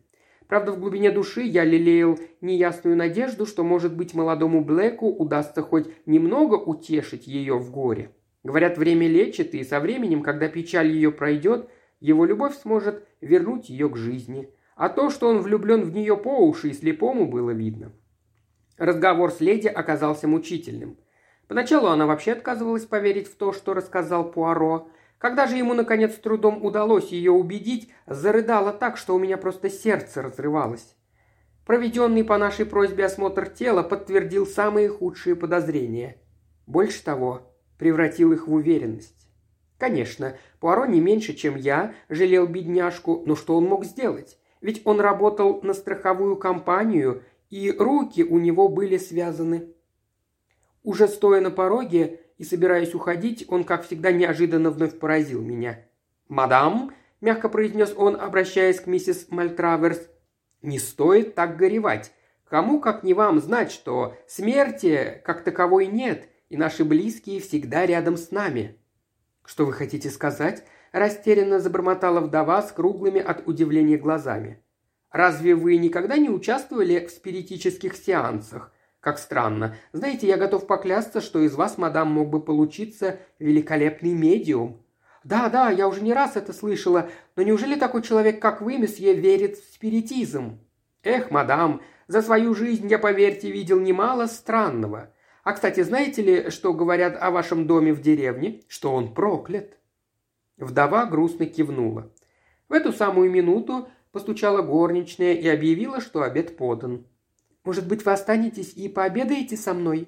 Правда, 0.49 0.73
в 0.73 0.79
глубине 0.81 1.09
души 1.09 1.41
я 1.43 1.63
лелеял 1.63 2.19
неясную 2.41 2.97
надежду, 2.97 3.45
что, 3.45 3.63
может 3.63 3.95
быть, 3.95 4.13
молодому 4.13 4.61
Блэку 4.61 5.07
удастся 5.07 5.61
хоть 5.61 5.87
немного 6.05 6.55
утешить 6.55 7.27
ее 7.27 7.57
в 7.57 7.71
горе. 7.71 8.11
Говорят, 8.43 8.77
время 8.77 9.07
лечит, 9.07 9.55
и 9.55 9.63
со 9.63 9.79
временем, 9.79 10.21
когда 10.21 10.49
печаль 10.49 10.91
ее 10.91 11.13
пройдет, 11.13 11.69
его 12.01 12.25
любовь 12.25 12.57
сможет 12.57 13.07
вернуть 13.21 13.69
ее 13.69 13.87
к 13.87 13.95
жизни. 13.95 14.49
А 14.75 14.89
то, 14.89 15.09
что 15.09 15.29
он 15.29 15.39
влюблен 15.39 15.83
в 15.83 15.93
нее 15.93 16.17
по 16.17 16.45
уши 16.45 16.71
и 16.71 16.73
слепому, 16.73 17.25
было 17.25 17.51
видно. 17.51 17.93
Разговор 18.77 19.31
с 19.31 19.39
леди 19.39 19.69
оказался 19.69 20.27
мучительным. 20.27 20.97
Поначалу 21.47 21.87
она 21.87 22.05
вообще 22.05 22.33
отказывалась 22.33 22.85
поверить 22.85 23.29
в 23.29 23.37
то, 23.37 23.53
что 23.53 23.73
рассказал 23.73 24.29
Пуаро. 24.29 24.89
Когда 25.23 25.47
же 25.47 25.55
ему, 25.55 25.73
наконец, 25.73 26.15
трудом 26.15 26.65
удалось 26.65 27.13
ее 27.13 27.31
убедить, 27.31 27.89
зарыдала 28.07 28.73
так, 28.73 28.97
что 28.97 29.15
у 29.15 29.19
меня 29.19 29.37
просто 29.37 29.69
сердце 29.69 30.21
разрывалось. 30.21 30.97
Проведенный 31.65 32.25
по 32.25 32.37
нашей 32.37 32.65
просьбе 32.65 33.05
осмотр 33.05 33.47
тела 33.47 33.83
подтвердил 33.83 34.45
самые 34.45 34.89
худшие 34.89 35.37
подозрения. 35.37 36.17
Больше 36.67 37.01
того, 37.05 37.55
превратил 37.77 38.33
их 38.33 38.49
в 38.49 38.53
уверенность. 38.53 39.29
Конечно, 39.77 40.35
Пуаро 40.59 40.85
не 40.87 40.99
меньше, 40.99 41.31
чем 41.35 41.55
я, 41.55 41.95
жалел 42.09 42.45
бедняжку, 42.45 43.23
но 43.25 43.37
что 43.37 43.55
он 43.55 43.63
мог 43.63 43.85
сделать? 43.85 44.37
Ведь 44.59 44.81
он 44.83 44.99
работал 44.99 45.61
на 45.63 45.73
страховую 45.73 46.35
компанию, 46.35 47.23
и 47.49 47.71
руки 47.71 48.25
у 48.25 48.39
него 48.39 48.67
были 48.67 48.97
связаны. 48.97 49.69
Уже 50.83 51.07
стоя 51.07 51.39
на 51.39 51.49
пороге 51.49 52.19
и 52.43 52.45
собираясь 52.45 52.93
уходить, 52.93 53.45
он, 53.47 53.63
как 53.63 53.85
всегда, 53.85 54.11
неожиданно 54.11 54.69
вновь 54.69 54.99
поразил 54.99 55.41
меня. 55.41 55.79
«Мадам»,– 56.27 56.91
мягко 57.21 57.47
произнес 57.47 57.93
он, 57.95 58.19
обращаясь 58.19 58.81
к 58.81 58.85
миссис 58.85 59.27
Мальтраверс,– 59.29 60.09
«не 60.61 60.77
стоит 60.77 61.35
так 61.35 61.55
горевать. 61.55 62.11
Кому, 62.43 62.81
как 62.81 63.01
не 63.01 63.13
вам, 63.13 63.39
знать, 63.39 63.71
что 63.71 64.17
смерти 64.27 65.21
как 65.23 65.45
таковой 65.45 65.85
нет, 65.85 66.27
и 66.49 66.57
наши 66.57 66.83
близкие 66.83 67.39
всегда 67.39 67.85
рядом 67.85 68.17
с 68.17 68.29
нами». 68.29 68.77
«Что 69.45 69.65
вы 69.65 69.71
хотите 69.71 70.09
сказать?»– 70.09 70.65
растерянно 70.91 71.61
забормотала 71.61 72.19
вдова 72.19 72.61
с 72.61 72.73
круглыми 72.73 73.21
от 73.21 73.47
удивления 73.47 73.97
глазами. 73.97 74.61
«Разве 75.11 75.55
вы 75.55 75.77
никогда 75.77 76.17
не 76.17 76.29
участвовали 76.29 77.05
в 77.05 77.09
спиритических 77.09 77.95
сеансах?» 77.95 78.73
Как 79.03 79.19
странно. 79.19 79.75
Знаете, 79.91 80.27
я 80.27 80.37
готов 80.37 80.65
поклясться, 80.65 81.19
что 81.19 81.41
из 81.41 81.55
вас, 81.55 81.77
мадам, 81.77 82.09
мог 82.09 82.29
бы 82.29 82.39
получиться 82.39 83.19
великолепный 83.37 84.13
медиум. 84.13 84.81
Да, 85.25 85.49
да, 85.49 85.69
я 85.69 85.89
уже 85.89 85.99
не 85.99 86.13
раз 86.13 86.37
это 86.37 86.53
слышала, 86.53 87.09
но 87.35 87.43
неужели 87.43 87.75
такой 87.75 88.01
человек, 88.01 88.41
как 88.41 88.61
вы, 88.61 88.77
месье, 88.77 89.13
верит 89.13 89.57
в 89.57 89.73
спиритизм? 89.73 90.57
Эх, 91.03 91.31
мадам, 91.31 91.81
за 92.07 92.21
свою 92.21 92.55
жизнь 92.55 92.87
я, 92.87 92.97
поверьте, 92.97 93.51
видел 93.51 93.77
немало 93.81 94.25
странного. 94.27 95.13
А, 95.43 95.51
кстати, 95.51 95.83
знаете 95.83 96.21
ли, 96.21 96.49
что 96.49 96.71
говорят 96.71 97.17
о 97.21 97.31
вашем 97.31 97.67
доме 97.67 97.91
в 97.91 97.99
деревне? 97.99 98.61
Что 98.69 98.93
он 98.93 99.13
проклят. 99.13 99.79
Вдова 100.55 101.07
грустно 101.07 101.45
кивнула. 101.45 102.09
В 102.69 102.73
эту 102.73 102.93
самую 102.93 103.29
минуту 103.29 103.89
постучала 104.13 104.61
горничная 104.61 105.33
и 105.33 105.47
объявила, 105.49 105.99
что 105.99 106.21
обед 106.21 106.55
подан. 106.55 107.05
Может 107.63 107.87
быть, 107.87 108.05
вы 108.05 108.11
останетесь 108.11 108.73
и 108.73 108.89
пообедаете 108.89 109.57
со 109.57 109.73
мной?» 109.73 110.07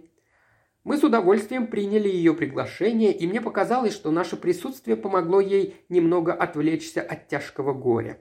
Мы 0.86 0.98
с 0.98 1.04
удовольствием 1.04 1.66
приняли 1.66 2.08
ее 2.08 2.36
приглашение, 2.36 3.12
и 3.12 3.26
мне 3.26 3.42
показалось, 3.42 3.94
что 3.94 4.12
наше 4.12 4.38
присутствие 4.38 4.96
помогло 4.96 5.40
ей 5.40 5.84
немного 5.90 6.32
отвлечься 6.32 7.02
от 7.02 7.28
тяжкого 7.28 7.74
горя. 7.74 8.20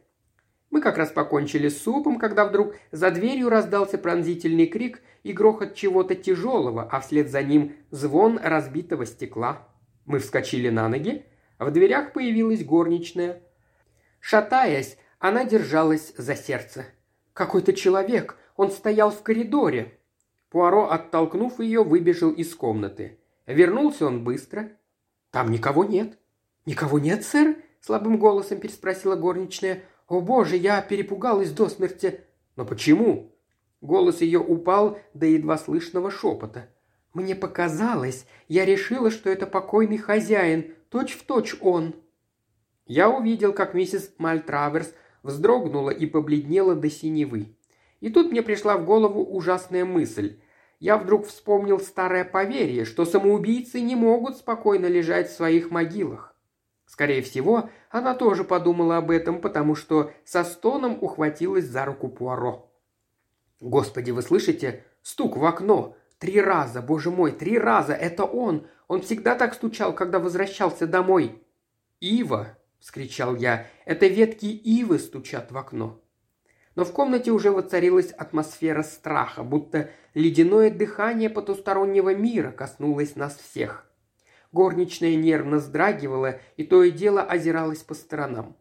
Мы 0.70 0.80
как 0.80 0.96
раз 0.96 1.10
покончили 1.10 1.68
с 1.68 1.82
супом, 1.82 2.18
когда 2.18 2.46
вдруг 2.46 2.74
за 2.90 3.10
дверью 3.10 3.50
раздался 3.50 3.98
пронзительный 3.98 4.66
крик 4.66 5.02
и 5.24 5.34
грохот 5.34 5.74
чего-то 5.74 6.14
тяжелого, 6.14 6.88
а 6.90 7.00
вслед 7.00 7.30
за 7.30 7.42
ним 7.42 7.76
звон 7.90 8.40
разбитого 8.42 9.04
стекла. 9.04 9.68
Мы 10.06 10.18
вскочили 10.18 10.70
на 10.70 10.88
ноги, 10.88 11.26
в 11.58 11.70
дверях 11.70 12.14
появилась 12.14 12.64
горничная. 12.64 13.42
Шатаясь, 14.20 14.96
она 15.18 15.44
держалась 15.44 16.14
за 16.16 16.34
сердце. 16.34 16.86
«Какой-то 17.34 17.74
человек! 17.74 18.38
Он 18.56 18.70
стоял 18.70 19.10
в 19.10 19.22
коридоре». 19.22 19.98
Пуаро, 20.50 20.90
оттолкнув 20.90 21.58
ее, 21.60 21.82
выбежал 21.82 22.30
из 22.30 22.54
комнаты. 22.54 23.18
Вернулся 23.46 24.06
он 24.06 24.24
быстро. 24.24 24.70
«Там 25.30 25.50
никого 25.50 25.84
нет». 25.84 26.18
«Никого 26.66 26.98
нет, 26.98 27.24
сэр?»– 27.24 27.56
слабым 27.80 28.18
голосом 28.18 28.58
переспросила 28.58 29.16
горничная. 29.16 29.82
«О 30.08 30.20
боже, 30.20 30.56
я 30.56 30.80
перепугалась 30.80 31.50
до 31.50 31.68
смерти». 31.68 32.20
«Но 32.56 32.64
почему?» 32.64 33.32
Голос 33.80 34.22
ее 34.22 34.38
упал 34.38 34.98
до 35.12 35.26
едва 35.26 35.58
слышного 35.58 36.10
шепота. 36.10 36.70
«Мне 37.12 37.34
показалось, 37.34 38.24
я 38.48 38.64
решила, 38.64 39.10
что 39.10 39.28
это 39.28 39.46
покойный 39.46 39.98
хозяин, 39.98 40.74
точь-в-точь 40.88 41.50
точь 41.50 41.60
он». 41.60 41.94
Я 42.86 43.10
увидел, 43.10 43.52
как 43.52 43.74
миссис 43.74 44.12
Мальтраверс 44.16 44.94
вздрогнула 45.22 45.90
и 45.90 46.06
побледнела 46.06 46.74
до 46.74 46.88
синевы. 46.88 47.56
И 48.04 48.10
тут 48.10 48.30
мне 48.30 48.42
пришла 48.42 48.76
в 48.76 48.84
голову 48.84 49.24
ужасная 49.24 49.86
мысль. 49.86 50.38
Я 50.78 50.98
вдруг 50.98 51.26
вспомнил 51.26 51.80
старое 51.80 52.26
поверье, 52.26 52.84
что 52.84 53.06
самоубийцы 53.06 53.80
не 53.80 53.96
могут 53.96 54.36
спокойно 54.36 54.84
лежать 54.84 55.30
в 55.30 55.34
своих 55.34 55.70
могилах. 55.70 56.36
Скорее 56.84 57.22
всего, 57.22 57.70
она 57.88 58.12
тоже 58.12 58.44
подумала 58.44 58.98
об 58.98 59.10
этом, 59.10 59.40
потому 59.40 59.74
что 59.74 60.12
со 60.26 60.44
стоном 60.44 60.98
ухватилась 61.00 61.64
за 61.64 61.86
руку 61.86 62.08
Пуаро. 62.08 62.70
«Господи, 63.58 64.10
вы 64.10 64.20
слышите? 64.20 64.84
Стук 65.00 65.38
в 65.38 65.44
окно! 65.46 65.96
Три 66.18 66.42
раза, 66.42 66.82
боже 66.82 67.10
мой, 67.10 67.32
три 67.32 67.58
раза! 67.58 67.94
Это 67.94 68.24
он! 68.24 68.66
Он 68.86 69.00
всегда 69.00 69.34
так 69.34 69.54
стучал, 69.54 69.94
когда 69.94 70.18
возвращался 70.18 70.86
домой!» 70.86 71.42
«Ива!»– 72.00 72.58
вскричал 72.80 73.34
я. 73.34 73.66
«Это 73.86 74.08
ветки 74.08 74.44
ивы 74.44 74.98
стучат 74.98 75.50
в 75.50 75.56
окно!» 75.56 76.03
Но 76.76 76.84
в 76.84 76.92
комнате 76.92 77.30
уже 77.30 77.50
воцарилась 77.50 78.10
атмосфера 78.10 78.82
страха, 78.82 79.42
будто 79.42 79.90
ледяное 80.14 80.70
дыхание 80.70 81.30
потустороннего 81.30 82.14
мира 82.14 82.50
коснулось 82.50 83.16
нас 83.16 83.36
всех. 83.36 83.86
Горничная 84.52 85.16
нервно 85.16 85.58
сдрагивала 85.58 86.40
и 86.56 86.64
то 86.64 86.82
и 86.82 86.90
дело 86.90 87.22
озиралась 87.22 87.82
по 87.82 87.94
сторонам. 87.94 88.56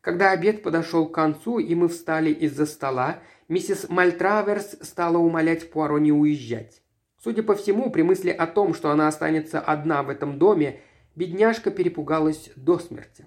Когда 0.00 0.32
обед 0.32 0.62
подошел 0.62 1.08
к 1.08 1.14
концу, 1.14 1.58
и 1.58 1.74
мы 1.74 1.88
встали 1.88 2.30
из-за 2.30 2.66
стола, 2.66 3.20
миссис 3.48 3.88
Мальтраверс 3.88 4.76
стала 4.82 5.16
умолять 5.16 5.70
Пуаро 5.70 5.98
не 5.98 6.12
уезжать. 6.12 6.82
Судя 7.22 7.42
по 7.42 7.54
всему, 7.54 7.90
при 7.90 8.02
мысли 8.02 8.28
о 8.28 8.46
том, 8.46 8.74
что 8.74 8.90
она 8.90 9.08
останется 9.08 9.60
одна 9.60 10.02
в 10.02 10.10
этом 10.10 10.38
доме, 10.38 10.80
бедняжка 11.16 11.70
перепугалась 11.70 12.50
до 12.54 12.78
смерти. 12.78 13.24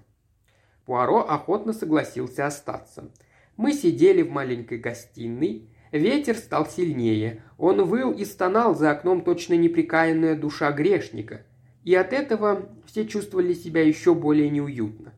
Пуаро 0.86 1.18
охотно 1.28 1.72
согласился 1.72 2.46
остаться– 2.46 3.10
мы 3.58 3.72
сидели 3.72 4.22
в 4.22 4.30
маленькой 4.30 4.78
гостиной. 4.78 5.68
Ветер 5.90 6.36
стал 6.36 6.66
сильнее. 6.66 7.42
Он 7.58 7.82
выл 7.82 8.12
и 8.12 8.24
стонал 8.24 8.74
за 8.74 8.92
окном 8.92 9.22
точно 9.22 9.54
неприкаянная 9.54 10.36
душа 10.36 10.70
грешника. 10.70 11.42
И 11.82 11.94
от 11.94 12.12
этого 12.12 12.68
все 12.86 13.04
чувствовали 13.06 13.52
себя 13.52 13.82
еще 13.82 14.14
более 14.14 14.48
неуютно. 14.48 15.12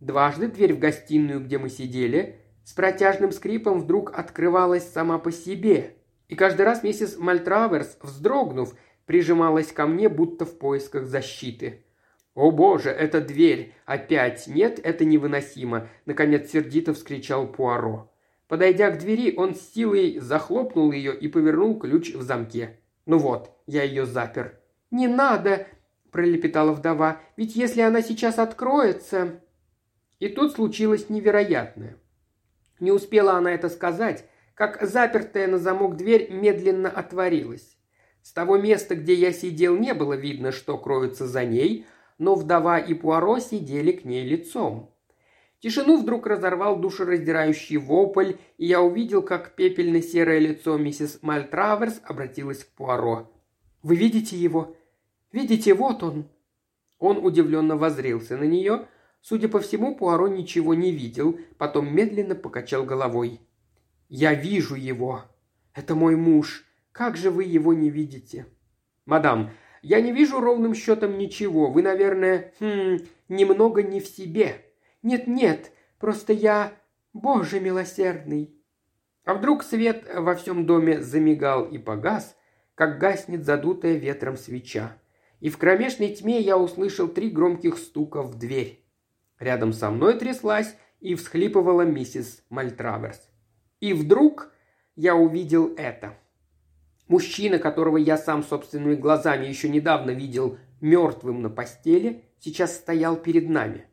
Дважды 0.00 0.48
дверь 0.48 0.74
в 0.74 0.78
гостиную, 0.78 1.40
где 1.40 1.56
мы 1.58 1.70
сидели, 1.70 2.36
с 2.64 2.72
протяжным 2.74 3.32
скрипом 3.32 3.80
вдруг 3.80 4.16
открывалась 4.16 4.86
сама 4.86 5.18
по 5.18 5.32
себе. 5.32 5.94
И 6.28 6.36
каждый 6.36 6.62
раз 6.62 6.82
миссис 6.82 7.16
Мальтраверс, 7.18 7.96
вздрогнув, 8.02 8.74
прижималась 9.06 9.72
ко 9.72 9.86
мне, 9.86 10.10
будто 10.10 10.44
в 10.44 10.58
поисках 10.58 11.06
защиты. 11.06 11.82
«О 12.34 12.52
боже, 12.52 12.90
эта 12.90 13.20
дверь! 13.20 13.74
Опять! 13.86 14.46
Нет, 14.46 14.78
это 14.82 15.04
невыносимо!»– 15.04 15.88
наконец 16.06 16.50
сердито 16.50 16.94
вскричал 16.94 17.48
Пуаро. 17.48 18.10
Подойдя 18.46 18.90
к 18.90 18.98
двери, 18.98 19.34
он 19.36 19.54
с 19.54 19.72
силой 19.72 20.18
захлопнул 20.20 20.92
ее 20.92 21.16
и 21.16 21.28
повернул 21.28 21.78
ключ 21.78 22.14
в 22.14 22.22
замке. 22.22 22.78
«Ну 23.06 23.18
вот, 23.18 23.50
я 23.66 23.82
ее 23.82 24.06
запер». 24.06 24.60
«Не 24.92 25.08
надо!»– 25.08 25.66
пролепетала 26.12 26.72
вдова. 26.72 27.20
«Ведь 27.36 27.56
если 27.56 27.80
она 27.80 28.00
сейчас 28.00 28.38
откроется...» 28.38 29.40
И 30.20 30.28
тут 30.28 30.52
случилось 30.52 31.08
невероятное. 31.08 31.96
Не 32.78 32.92
успела 32.92 33.32
она 33.32 33.52
это 33.52 33.68
сказать, 33.70 34.24
как 34.54 34.86
запертая 34.86 35.48
на 35.48 35.58
замок 35.58 35.96
дверь 35.96 36.30
медленно 36.30 36.90
отворилась. 36.90 37.78
С 38.22 38.32
того 38.32 38.58
места, 38.58 38.94
где 38.96 39.14
я 39.14 39.32
сидел, 39.32 39.78
не 39.78 39.94
было 39.94 40.12
видно, 40.12 40.52
что 40.52 40.78
кроется 40.78 41.26
за 41.26 41.44
ней– 41.44 41.86
но 42.20 42.34
вдова 42.34 42.78
и 42.78 42.92
Пуаро 42.92 43.38
сидели 43.40 43.92
к 43.92 44.04
ней 44.04 44.28
лицом. 44.28 44.94
Тишину 45.58 45.96
вдруг 45.96 46.26
разорвал 46.26 46.78
душераздирающий 46.78 47.78
вопль, 47.78 48.34
и 48.58 48.66
я 48.66 48.82
увидел, 48.82 49.22
как 49.22 49.56
пепельно-серое 49.56 50.38
лицо 50.38 50.76
миссис 50.76 51.18
Мальтраверс 51.22 52.00
обратилось 52.04 52.64
к 52.64 52.68
Пуаро. 52.76 53.32
«Вы 53.82 53.96
видите 53.96 54.36
его? 54.36 54.76
Видите, 55.32 55.72
вот 55.72 56.02
он!» 56.02 56.28
Он 56.98 57.24
удивленно 57.24 57.76
возрился 57.76 58.36
на 58.36 58.44
нее. 58.44 58.86
Судя 59.22 59.48
по 59.48 59.58
всему, 59.58 59.96
Пуаро 59.96 60.28
ничего 60.28 60.74
не 60.74 60.92
видел, 60.92 61.38
потом 61.56 61.94
медленно 61.94 62.34
покачал 62.34 62.84
головой. 62.84 63.40
«Я 64.10 64.34
вижу 64.34 64.74
его. 64.74 65.22
Это 65.72 65.94
мой 65.94 66.16
муж. 66.16 66.66
Как 66.92 67.16
же 67.16 67.30
вы 67.30 67.44
его 67.44 67.72
не 67.72 67.88
видите?» 67.88 68.46
«Мадам, 69.06 69.50
я 69.82 70.00
не 70.00 70.12
вижу 70.12 70.40
ровным 70.40 70.74
счетом 70.74 71.18
ничего. 71.18 71.70
Вы, 71.70 71.82
наверное, 71.82 72.52
хм, 72.60 72.98
немного 73.28 73.82
не 73.82 74.00
в 74.00 74.06
себе». 74.06 74.64
«Нет-нет, 75.02 75.72
просто 75.98 76.32
я... 76.32 76.72
Боже 77.12 77.58
милосердный!» 77.58 78.54
А 79.24 79.34
вдруг 79.34 79.62
свет 79.62 80.04
во 80.14 80.34
всем 80.34 80.66
доме 80.66 81.00
замигал 81.00 81.64
и 81.64 81.78
погас, 81.78 82.36
как 82.74 82.98
гаснет 82.98 83.44
задутая 83.44 83.94
ветром 83.94 84.36
свеча. 84.36 84.96
И 85.40 85.48
в 85.48 85.58
кромешной 85.58 86.14
тьме 86.14 86.40
я 86.40 86.58
услышал 86.58 87.08
три 87.08 87.30
громких 87.30 87.78
стука 87.78 88.22
в 88.22 88.38
дверь. 88.38 88.84
Рядом 89.38 89.72
со 89.72 89.90
мной 89.90 90.18
тряслась 90.18 90.76
и 91.00 91.14
всхлипывала 91.14 91.82
миссис 91.82 92.44
Мальтраверс. 92.50 93.20
И 93.80 93.94
вдруг 93.94 94.52
я 94.96 95.16
увидел 95.16 95.74
это. 95.76 96.18
Мужчина, 97.10 97.58
которого 97.58 97.96
я 97.96 98.16
сам 98.16 98.44
собственными 98.44 98.94
глазами 98.94 99.44
еще 99.44 99.68
недавно 99.68 100.12
видел 100.12 100.58
мертвым 100.80 101.42
на 101.42 101.50
постели, 101.50 102.22
сейчас 102.38 102.76
стоял 102.76 103.16
перед 103.16 103.48
нами. 103.48 103.86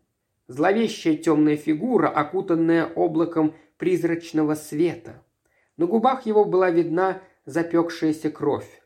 Зловещая 0.48 1.16
темная 1.16 1.58
фигура, 1.58 2.10
окутанная 2.10 2.86
облаком 2.86 3.56
призрачного 3.78 4.54
света. 4.54 5.24
На 5.78 5.88
губах 5.88 6.28
его 6.28 6.46
была 6.46 6.70
видна 6.70 7.20
запекшаяся 7.48 8.30
кровь. 8.30 8.84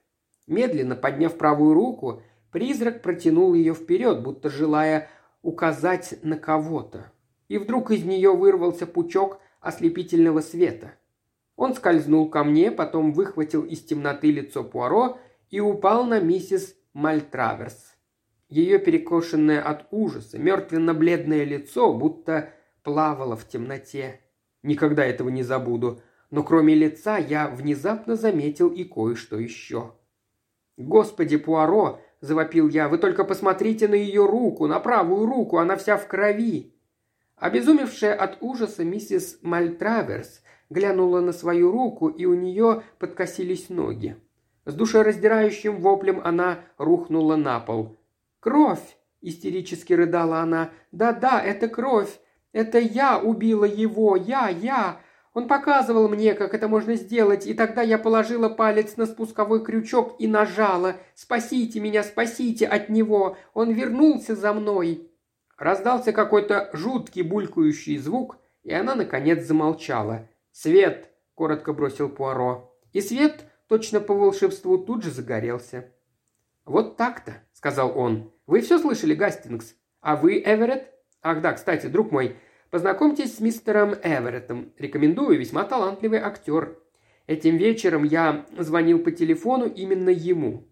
Медленно 0.47 0.95
подняв 0.95 1.37
правую 1.37 1.73
руку, 1.73 2.23
призрак 2.53 3.01
протянул 3.01 3.53
ее 3.53 3.73
вперед, 3.73 4.23
будто 4.23 4.49
желая 4.49 5.09
указать 5.41 6.19
на 6.23 6.37
кого-то. 6.37 7.11
И 7.49 7.57
вдруг 7.57 7.91
из 7.91 8.05
нее 8.05 8.33
вырвался 8.33 8.87
пучок 8.87 9.41
ослепительного 9.59 10.39
света. 10.39 10.93
Он 11.61 11.75
скользнул 11.75 12.27
ко 12.27 12.43
мне, 12.43 12.71
потом 12.71 13.13
выхватил 13.13 13.61
из 13.61 13.81
темноты 13.81 14.31
лицо 14.31 14.63
Пуаро 14.63 15.19
и 15.51 15.59
упал 15.59 16.05
на 16.05 16.19
миссис 16.19 16.75
Мальтраверс. 16.93 17.95
Ее 18.49 18.79
перекошенное 18.79 19.61
от 19.61 19.85
ужаса, 19.91 20.39
мертвенно-бледное 20.39 21.43
лицо 21.43 21.93
будто 21.93 22.49
плавало 22.81 23.35
в 23.35 23.47
темноте. 23.47 24.21
Никогда 24.63 25.05
этого 25.05 25.29
не 25.29 25.43
забуду, 25.43 26.01
но 26.31 26.41
кроме 26.41 26.73
лица 26.73 27.19
я 27.19 27.47
внезапно 27.47 28.15
заметил 28.15 28.69
и 28.69 28.83
кое-что 28.83 29.37
еще. 29.37 29.93
«Господи, 30.77 31.37
Пуаро!»– 31.37 32.01
завопил 32.21 32.69
я. 32.69 32.89
«Вы 32.89 32.97
только 32.97 33.23
посмотрите 33.23 33.87
на 33.87 33.93
ее 33.93 34.25
руку, 34.25 34.65
на 34.65 34.79
правую 34.79 35.27
руку, 35.27 35.59
она 35.59 35.75
вся 35.75 35.97
в 35.97 36.07
крови!» 36.07 36.73
Обезумевшая 37.35 38.15
от 38.15 38.39
ужаса 38.41 38.83
миссис 38.83 39.37
Мальтраверс 39.43 40.41
глянула 40.71 41.19
на 41.19 41.33
свою 41.33 41.71
руку, 41.71 42.07
и 42.07 42.25
у 42.25 42.33
нее 42.33 42.81
подкосились 42.97 43.69
ноги. 43.69 44.15
С 44.65 44.73
душераздирающим 44.73 45.81
воплем 45.81 46.21
она 46.23 46.59
рухнула 46.77 47.35
на 47.35 47.59
пол. 47.59 47.97
«Кровь!»– 48.39 48.97
истерически 49.21 49.93
рыдала 49.93 50.39
она. 50.39 50.71
«Да-да, 50.91 51.41
это 51.41 51.67
кровь! 51.67 52.19
Это 52.53 52.79
я 52.79 53.19
убила 53.19 53.65
его! 53.65 54.15
Я, 54.15 54.49
я! 54.49 54.99
Он 55.33 55.47
показывал 55.47 56.09
мне, 56.09 56.33
как 56.33 56.53
это 56.53 56.67
можно 56.67 56.95
сделать, 56.95 57.47
и 57.47 57.53
тогда 57.53 57.81
я 57.81 57.97
положила 57.97 58.49
палец 58.49 58.97
на 58.97 59.05
спусковой 59.05 59.63
крючок 59.63 60.15
и 60.19 60.27
нажала. 60.27 60.97
«Спасите 61.15 61.79
меня, 61.79 62.03
спасите 62.03 62.65
от 62.65 62.89
него! 62.89 63.37
Он 63.53 63.71
вернулся 63.71 64.35
за 64.35 64.53
мной!» 64.53 65.09
Раздался 65.57 66.11
какой-то 66.11 66.69
жуткий 66.73 67.21
булькающий 67.21 67.97
звук, 67.97 68.37
и 68.63 68.73
она, 68.73 68.95
наконец, 68.95 69.45
замолчала. 69.45 70.27
«Свет!»– 70.51 71.09
коротко 71.35 71.73
бросил 71.73 72.09
Пуаро. 72.09 72.77
И 72.93 73.01
свет, 73.01 73.45
точно 73.67 74.01
по 74.01 74.13
волшебству, 74.13 74.77
тут 74.77 75.03
же 75.03 75.11
загорелся. 75.11 75.93
«Вот 76.65 76.97
так-то»,– 76.97 77.43
сказал 77.53 77.97
он. 77.97 78.33
«Вы 78.45 78.61
все 78.61 78.77
слышали, 78.77 79.13
Гастингс? 79.13 79.75
А 80.01 80.15
вы, 80.15 80.39
Эверетт? 80.39 80.89
Ах 81.21 81.41
да, 81.41 81.53
кстати, 81.53 81.87
друг 81.87 82.11
мой, 82.11 82.35
познакомьтесь 82.69 83.37
с 83.37 83.39
мистером 83.39 83.93
Эвереттом. 84.03 84.73
Рекомендую, 84.77 85.39
весьма 85.39 85.63
талантливый 85.63 86.19
актер. 86.19 86.77
Этим 87.27 87.57
вечером 87.57 88.03
я 88.03 88.45
звонил 88.57 88.99
по 88.99 89.11
телефону 89.11 89.67
именно 89.67 90.09
ему. 90.09 90.67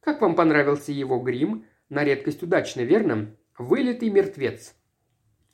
Как 0.00 0.22
вам 0.22 0.36
понравился 0.36 0.92
его 0.92 1.18
грим? 1.18 1.66
На 1.88 2.04
редкость 2.04 2.42
удачно, 2.42 2.80
верно? 2.82 3.36
Вылитый 3.58 4.08
мертвец 4.08 4.74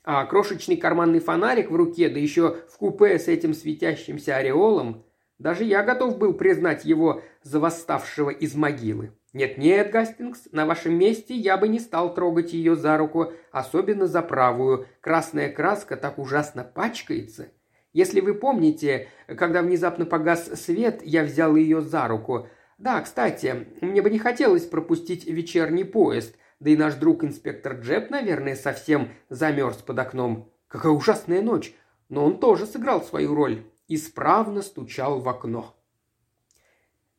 а 0.05 0.25
крошечный 0.25 0.77
карманный 0.77 1.19
фонарик 1.19 1.71
в 1.71 1.75
руке, 1.75 2.09
да 2.09 2.19
еще 2.19 2.57
в 2.69 2.77
купе 2.77 3.17
с 3.17 3.27
этим 3.27 3.53
светящимся 3.53 4.37
ореолом, 4.37 5.03
даже 5.39 5.63
я 5.63 5.83
готов 5.83 6.17
был 6.17 6.33
признать 6.33 6.85
его 6.85 7.21
за 7.41 7.59
восставшего 7.59 8.29
из 8.29 8.55
могилы. 8.55 9.11
Нет-нет, 9.33 9.91
Гастингс, 9.91 10.47
на 10.53 10.65
вашем 10.65 10.97
месте 10.97 11.35
я 11.35 11.57
бы 11.57 11.67
не 11.67 11.79
стал 11.79 12.13
трогать 12.13 12.53
ее 12.53 12.75
за 12.75 12.97
руку, 12.97 13.33
особенно 13.51 14.07
за 14.07 14.21
правую. 14.21 14.87
Красная 15.01 15.49
краска 15.49 15.97
так 15.97 16.19
ужасно 16.19 16.63
пачкается. 16.63 17.49
Если 17.91 18.21
вы 18.21 18.33
помните, 18.33 19.09
когда 19.27 19.61
внезапно 19.61 20.05
погас 20.05 20.45
свет, 20.61 21.01
я 21.03 21.23
взял 21.23 21.55
ее 21.55 21.81
за 21.81 22.07
руку. 22.07 22.47
Да, 22.77 23.01
кстати, 23.01 23.67
мне 23.81 24.01
бы 24.01 24.09
не 24.09 24.19
хотелось 24.19 24.65
пропустить 24.65 25.25
вечерний 25.25 25.83
поезд– 25.83 26.35
да 26.59 26.69
и 26.69 26.77
наш 26.77 26.95
друг 26.95 27.23
инспектор 27.23 27.73
Джеб, 27.73 28.09
наверное, 28.09 28.55
совсем 28.55 29.09
замерз 29.29 29.77
под 29.77 29.99
окном. 29.99 30.51
Какая 30.67 30.91
ужасная 30.91 31.41
ночь. 31.41 31.73
Но 32.07 32.25
он 32.25 32.39
тоже 32.39 32.65
сыграл 32.65 33.01
свою 33.01 33.35
роль. 33.35 33.65
Исправно 33.87 34.61
стучал 34.61 35.19
в 35.19 35.27
окно. 35.27 35.75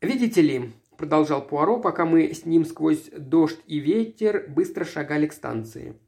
«Видите 0.01 0.41
ли»,– 0.41 0.73
продолжал 0.99 1.47
Пуаро, 1.47 1.79
пока 1.81 2.05
мы 2.05 2.33
с 2.33 2.45
ним 2.45 2.65
сквозь 2.65 3.11
дождь 3.17 3.61
и 3.67 3.79
ветер 3.79 4.47
быстро 4.49 4.85
шагали 4.85 5.27
к 5.27 5.33
станции. 5.33 5.99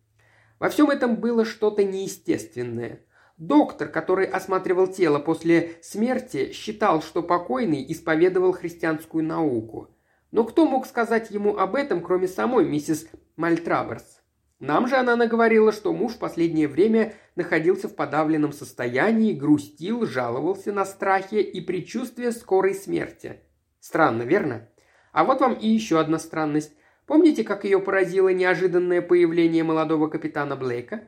Во 0.59 0.69
всем 0.69 0.91
этом 0.91 1.17
было 1.17 1.45
что-то 1.45 1.85
неестественное. 1.85 3.05
Доктор, 3.37 3.89
который 3.89 4.27
осматривал 4.27 4.89
тело 4.89 5.19
после 5.19 5.77
смерти, 5.81 6.53
считал, 6.53 7.03
что 7.03 7.23
покойный 7.23 7.85
исповедовал 7.89 8.53
христианскую 8.53 9.25
науку– 9.25 9.91
но 10.31 10.45
кто 10.45 10.67
мог 10.67 10.87
сказать 10.87 11.31
ему 11.31 11.57
об 11.57 11.75
этом, 11.75 12.01
кроме 12.03 12.29
самой 12.29 12.65
миссис 12.67 13.09
Мальтраверс? 13.37 14.21
Нам 14.61 14.89
же 14.89 14.97
она 14.97 15.15
наговорила, 15.15 15.71
что 15.73 15.93
муж 15.93 16.15
в 16.15 16.19
последнее 16.19 16.67
время 16.67 17.15
находился 17.37 17.89
в 17.89 17.95
подавленном 17.95 18.53
состоянии, 18.53 19.33
грустил, 19.33 20.05
жаловался 20.05 20.73
на 20.73 20.85
страхи 20.85 21.37
и 21.37 21.61
предчувствие 21.61 22.33
скорой 22.33 22.75
смерти. 22.75 23.41
Странно, 23.79 24.23
верно? 24.23 24.69
А 25.13 25.25
вот 25.25 25.41
вам 25.41 25.55
и 25.55 25.69
еще 25.69 26.01
одна 26.01 26.19
странность. 26.19 26.73
Помните, 27.07 27.45
как 27.45 27.65
ее 27.65 27.79
поразило 27.79 28.29
неожиданное 28.31 29.01
появление 29.01 29.63
молодого 29.63 30.09
капитана 30.09 30.57
Блейка? 30.57 31.05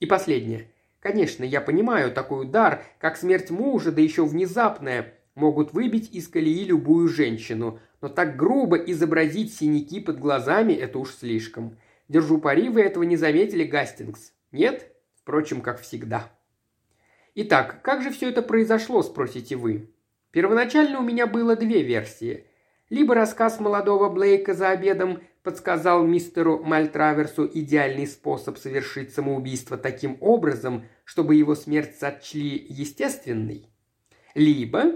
И 0.00 0.06
последнее. 0.06 0.72
Конечно, 1.00 1.44
я 1.44 1.60
понимаю, 1.60 2.10
такой 2.10 2.46
удар, 2.46 2.82
как 2.98 3.16
смерть 3.16 3.50
мужа, 3.50 3.92
да 3.92 4.00
еще 4.00 4.24
внезапная, 4.24 5.14
могут 5.34 5.72
выбить 5.72 6.12
из 6.12 6.26
колеи 6.26 6.64
любую 6.64 7.08
женщину, 7.08 7.78
но 8.00 8.08
так 8.08 8.36
грубо 8.36 8.76
изобразить 8.76 9.54
синяки 9.54 10.00
под 10.00 10.18
глазами– 10.18 10.72
это 10.74 10.98
уж 10.98 11.14
слишком. 11.14 11.76
Держу 12.08 12.38
пари, 12.38 12.68
вы 12.68 12.82
этого 12.82 13.02
не 13.02 13.16
заметили, 13.16 13.64
Гастингс? 13.64 14.32
Нет? 14.52 14.94
Впрочем, 15.14 15.60
как 15.60 15.80
всегда. 15.80 16.30
Итак, 17.34 17.82
как 17.82 18.02
же 18.02 18.10
все 18.10 18.30
это 18.30 18.42
произошло, 18.42 19.02
спросите 19.02 19.56
вы? 19.56 19.90
Первоначально 20.30 21.00
у 21.00 21.02
меня 21.02 21.26
было 21.26 21.56
две 21.56 21.82
версии. 21.82 22.46
Либо 22.90 23.14
рассказ 23.14 23.60
молодого 23.60 24.08
Блейка 24.08 24.54
за 24.54 24.70
обедом 24.70 25.20
подсказал 25.42 26.04
мистеру 26.04 26.62
Мальтраверсу 26.62 27.50
идеальный 27.52 28.06
способ 28.06 28.58
совершить 28.58 29.12
самоубийство 29.12 29.76
таким 29.76 30.16
образом, 30.20 30.84
чтобы 31.04 31.34
его 31.34 31.54
смерть 31.54 31.96
сочли 31.98 32.66
естественной. 32.68 33.68
Либо 34.34 34.92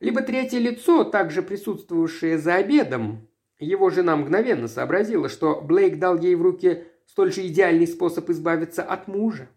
либо 0.00 0.22
третье 0.22 0.58
лицо, 0.58 1.04
также 1.04 1.42
присутствовавшее 1.42 2.38
за 2.38 2.54
обедом. 2.54 3.28
Его 3.58 3.90
жена 3.90 4.16
мгновенно 4.16 4.68
сообразила, 4.68 5.28
что 5.28 5.60
Блейк 5.60 5.98
дал 5.98 6.18
ей 6.18 6.34
в 6.34 6.42
руки 6.42 6.84
столь 7.06 7.32
же 7.32 7.46
идеальный 7.46 7.86
способ 7.86 8.28
избавиться 8.30 8.82
от 8.82 9.08
мужа. 9.08 9.48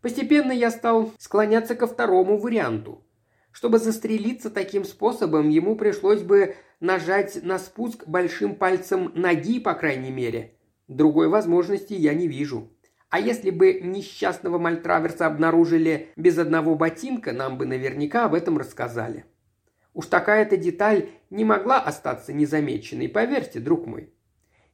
Постепенно 0.00 0.52
я 0.52 0.70
стал 0.70 1.12
склоняться 1.18 1.74
ко 1.74 1.86
второму 1.86 2.38
варианту. 2.38 3.04
Чтобы 3.52 3.78
застрелиться 3.78 4.48
таким 4.48 4.84
способом, 4.84 5.48
ему 5.48 5.76
пришлось 5.76 6.22
бы 6.22 6.56
нажать 6.78 7.42
на 7.42 7.58
спуск 7.58 8.06
большим 8.06 8.54
пальцем 8.54 9.12
ноги, 9.14 9.60
по 9.60 9.74
крайней 9.74 10.10
мере. 10.10 10.54
Другой 10.88 11.28
возможности 11.28 11.92
я 11.92 12.14
не 12.14 12.28
вижу. 12.28 12.70
А 13.10 13.18
если 13.18 13.50
бы 13.50 13.80
несчастного 13.82 14.58
мальтраверса 14.58 15.26
обнаружили 15.26 16.08
без 16.16 16.38
одного 16.38 16.76
ботинка, 16.76 17.32
нам 17.32 17.58
бы 17.58 17.66
наверняка 17.66 18.24
об 18.24 18.34
этом 18.34 18.56
рассказали. 18.56 19.24
Уж 19.94 20.06
такая-то 20.06 20.56
деталь 20.56 21.08
не 21.30 21.44
могла 21.44 21.80
остаться 21.80 22.32
незамеченной, 22.32 23.08
поверьте, 23.08 23.60
друг 23.60 23.86
мой. 23.86 24.12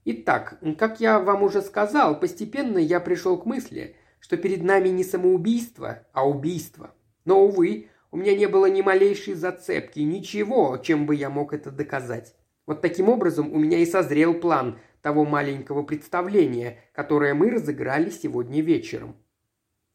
Итак, 0.04 0.60
как 0.78 1.00
я 1.00 1.18
вам 1.18 1.42
уже 1.42 1.62
сказал, 1.62 2.20
постепенно 2.20 2.78
я 2.78 3.00
пришел 3.00 3.38
к 3.38 3.46
мысли, 3.46 3.96
что 4.20 4.36
перед 4.36 4.62
нами 4.62 4.88
не 4.88 5.04
самоубийство, 5.04 6.06
а 6.12 6.28
убийство. 6.28 6.94
Но, 7.24 7.44
увы, 7.44 7.88
у 8.10 8.16
меня 8.16 8.36
не 8.36 8.46
было 8.46 8.66
ни 8.66 8.82
малейшей 8.82 9.34
зацепки, 9.34 10.00
ничего, 10.00 10.78
чем 10.78 11.06
бы 11.06 11.14
я 11.14 11.28
мог 11.28 11.52
это 11.52 11.70
доказать. 11.70 12.34
Вот 12.66 12.80
таким 12.82 13.08
образом 13.08 13.52
у 13.52 13.58
меня 13.58 13.78
и 13.78 13.86
созрел 13.86 14.34
план 14.34 14.78
того 15.02 15.24
маленького 15.24 15.82
представления, 15.82 16.78
которое 16.92 17.34
мы 17.34 17.50
разыграли 17.50 18.10
сегодня 18.10 18.60
вечером. 18.62 19.16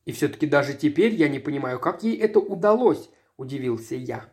И 0.06 0.12
все-таки 0.12 0.48
даже 0.48 0.74
теперь 0.74 1.14
я 1.14 1.30
не 1.30 1.40
понимаю, 1.40 1.80
как 1.80 2.04
ей 2.04 2.18
это 2.18 2.40
удалось, 2.40 3.10
удивился 3.38 3.96
я. 3.96 4.26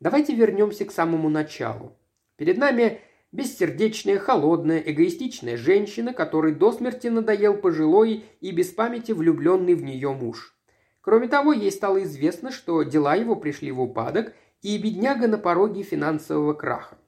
Давайте 0.00 0.34
вернемся 0.34 0.86
к 0.86 0.92
самому 0.92 1.28
началу. 1.28 1.96
Перед 2.36 2.56
нами 2.56 3.00
бессердечная, 3.32 4.18
холодная, 4.18 4.78
эгоистичная 4.78 5.58
женщина, 5.58 6.14
которой 6.14 6.54
до 6.54 6.72
смерти 6.72 7.08
надоел 7.08 7.54
пожилой 7.54 8.24
и 8.40 8.50
без 8.50 8.68
памяти 8.68 9.12
влюбленный 9.12 9.74
в 9.74 9.82
нее 9.82 10.12
муж. 10.12 10.56
Кроме 11.02 11.28
того, 11.28 11.52
ей 11.52 11.70
стало 11.70 12.02
известно, 12.04 12.50
что 12.50 12.82
дела 12.82 13.14
его 13.14 13.36
пришли 13.36 13.70
в 13.72 13.80
упадок, 13.80 14.32
и 14.62 14.76
бедняга 14.76 15.26
на 15.26 15.38
пороге 15.38 15.82
финансового 15.82 16.52
краха. 16.52 16.98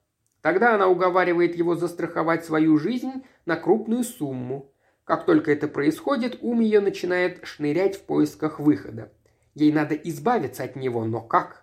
Тогда 0.41 0.75
она 0.75 0.89
уговаривает 0.89 1.55
его 1.57 1.75
застраховать 1.75 2.45
свою 2.45 2.79
жизнь 2.79 3.25
на 3.47 3.57
крупную 3.57 4.05
сумму. 4.05 4.73
Как 5.05 5.27
только 5.27 5.53
это 5.53 5.69
происходит, 5.69 6.39
ум 6.41 6.61
ее 6.61 6.81
начинает 6.81 7.45
шнырять 7.45 7.97
в 7.97 8.03
поисках 8.03 8.59
выхода. 8.59 9.13
Ей 9.55 9.73
надо 9.73 9.95
избавиться 9.95 10.65
от 10.65 10.77
него, 10.77 11.05
но 11.05 11.21
как? 11.21 11.62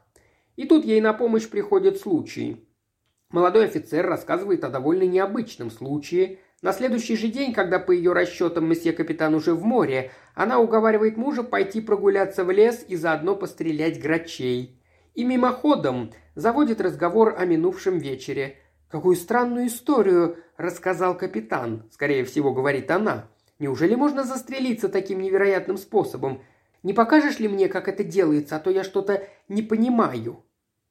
И 0.60 0.66
тут 0.66 0.84
ей 0.84 1.00
на 1.00 1.14
помощь 1.14 1.48
приходит 1.48 2.02
случай. 2.02 2.68
Молодой 3.30 3.64
офицер 3.64 4.06
рассказывает 4.06 4.66
о 4.66 4.70
довольно 4.70 5.04
необычном 5.04 5.72
случае. 5.72 6.40
На 6.62 6.74
следующий 6.74 7.16
же 7.16 7.30
день, 7.30 7.54
когда 7.54 7.80
по 7.80 7.94
ее 7.94 8.12
расчетам 8.12 8.68
месье 8.68 8.92
капитан 8.92 9.34
уже 9.36 9.54
в 9.54 9.64
море, 9.64 10.12
она 10.36 10.60
уговаривает 10.60 11.16
мужа 11.16 11.44
пойти 11.44 11.80
прогуляться 11.80 12.44
в 12.44 12.52
лес 12.52 12.84
и 12.90 12.98
заодно 12.98 13.38
пострелять 13.38 14.02
грачей. 14.02 14.78
И 15.14 15.24
мимоходом 15.24 16.12
заводит 16.36 16.82
разговор 16.82 17.36
о 17.38 17.46
минувшем 17.46 17.98
вечере. 17.98 18.58
«Какую 18.90 19.16
странную 19.16 19.68
историю 19.68 20.40
рассказал 20.58 21.16
капитан»,– 21.16 21.88
скорее 21.94 22.26
всего, 22.26 22.52
говорит 22.52 22.92
она. 22.92 23.30
«Неужели 23.60 23.96
можно 23.96 24.26
застрелиться 24.26 24.90
таким 24.90 25.22
невероятным 25.22 25.78
способом? 25.78 26.42
Не 26.84 26.92
покажешь 26.92 27.40
ли 27.40 27.48
мне, 27.48 27.70
как 27.70 27.88
это 27.88 28.04
делается, 28.04 28.58
а 28.58 28.60
то 28.60 28.70
я 28.70 28.84
что-то 28.84 29.26
не 29.48 29.62
понимаю?» 29.62 30.44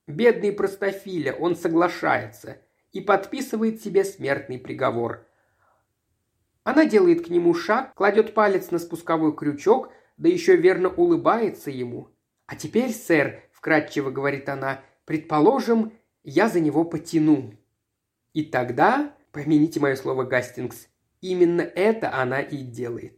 Бедный 0.08 0.52
простофиля, 0.52 1.34
он 1.34 1.54
соглашается 1.54 2.56
и 2.92 3.02
подписывает 3.02 3.82
себе 3.82 4.04
смертный 4.04 4.58
приговор. 4.58 5.26
Она 6.64 6.86
делает 6.86 7.26
к 7.26 7.28
нему 7.28 7.52
шаг, 7.52 7.92
кладет 7.94 8.32
палец 8.32 8.70
на 8.70 8.78
спусковой 8.78 9.36
крючок, 9.36 9.92
да 10.16 10.30
еще 10.30 10.56
верно 10.56 10.88
улыбается 10.88 11.70
ему. 11.70 12.08
«А 12.46 12.56
теперь, 12.56 12.92
сэр»,– 12.92 13.42
вкратчиво 13.52 14.10
говорит 14.10 14.48
она,– 14.48 14.80
«предположим, 15.04 15.92
я 16.24 16.48
за 16.48 16.60
него 16.60 16.84
потяну». 16.84 17.52
И 18.32 18.44
тогда, 18.44 19.14
помяните 19.30 19.78
мое 19.78 19.94
слово, 19.94 20.24
Гастингс, 20.24 20.88
именно 21.20 21.60
это 21.60 22.14
она 22.14 22.40
и 22.40 22.56
делает. 22.62 23.17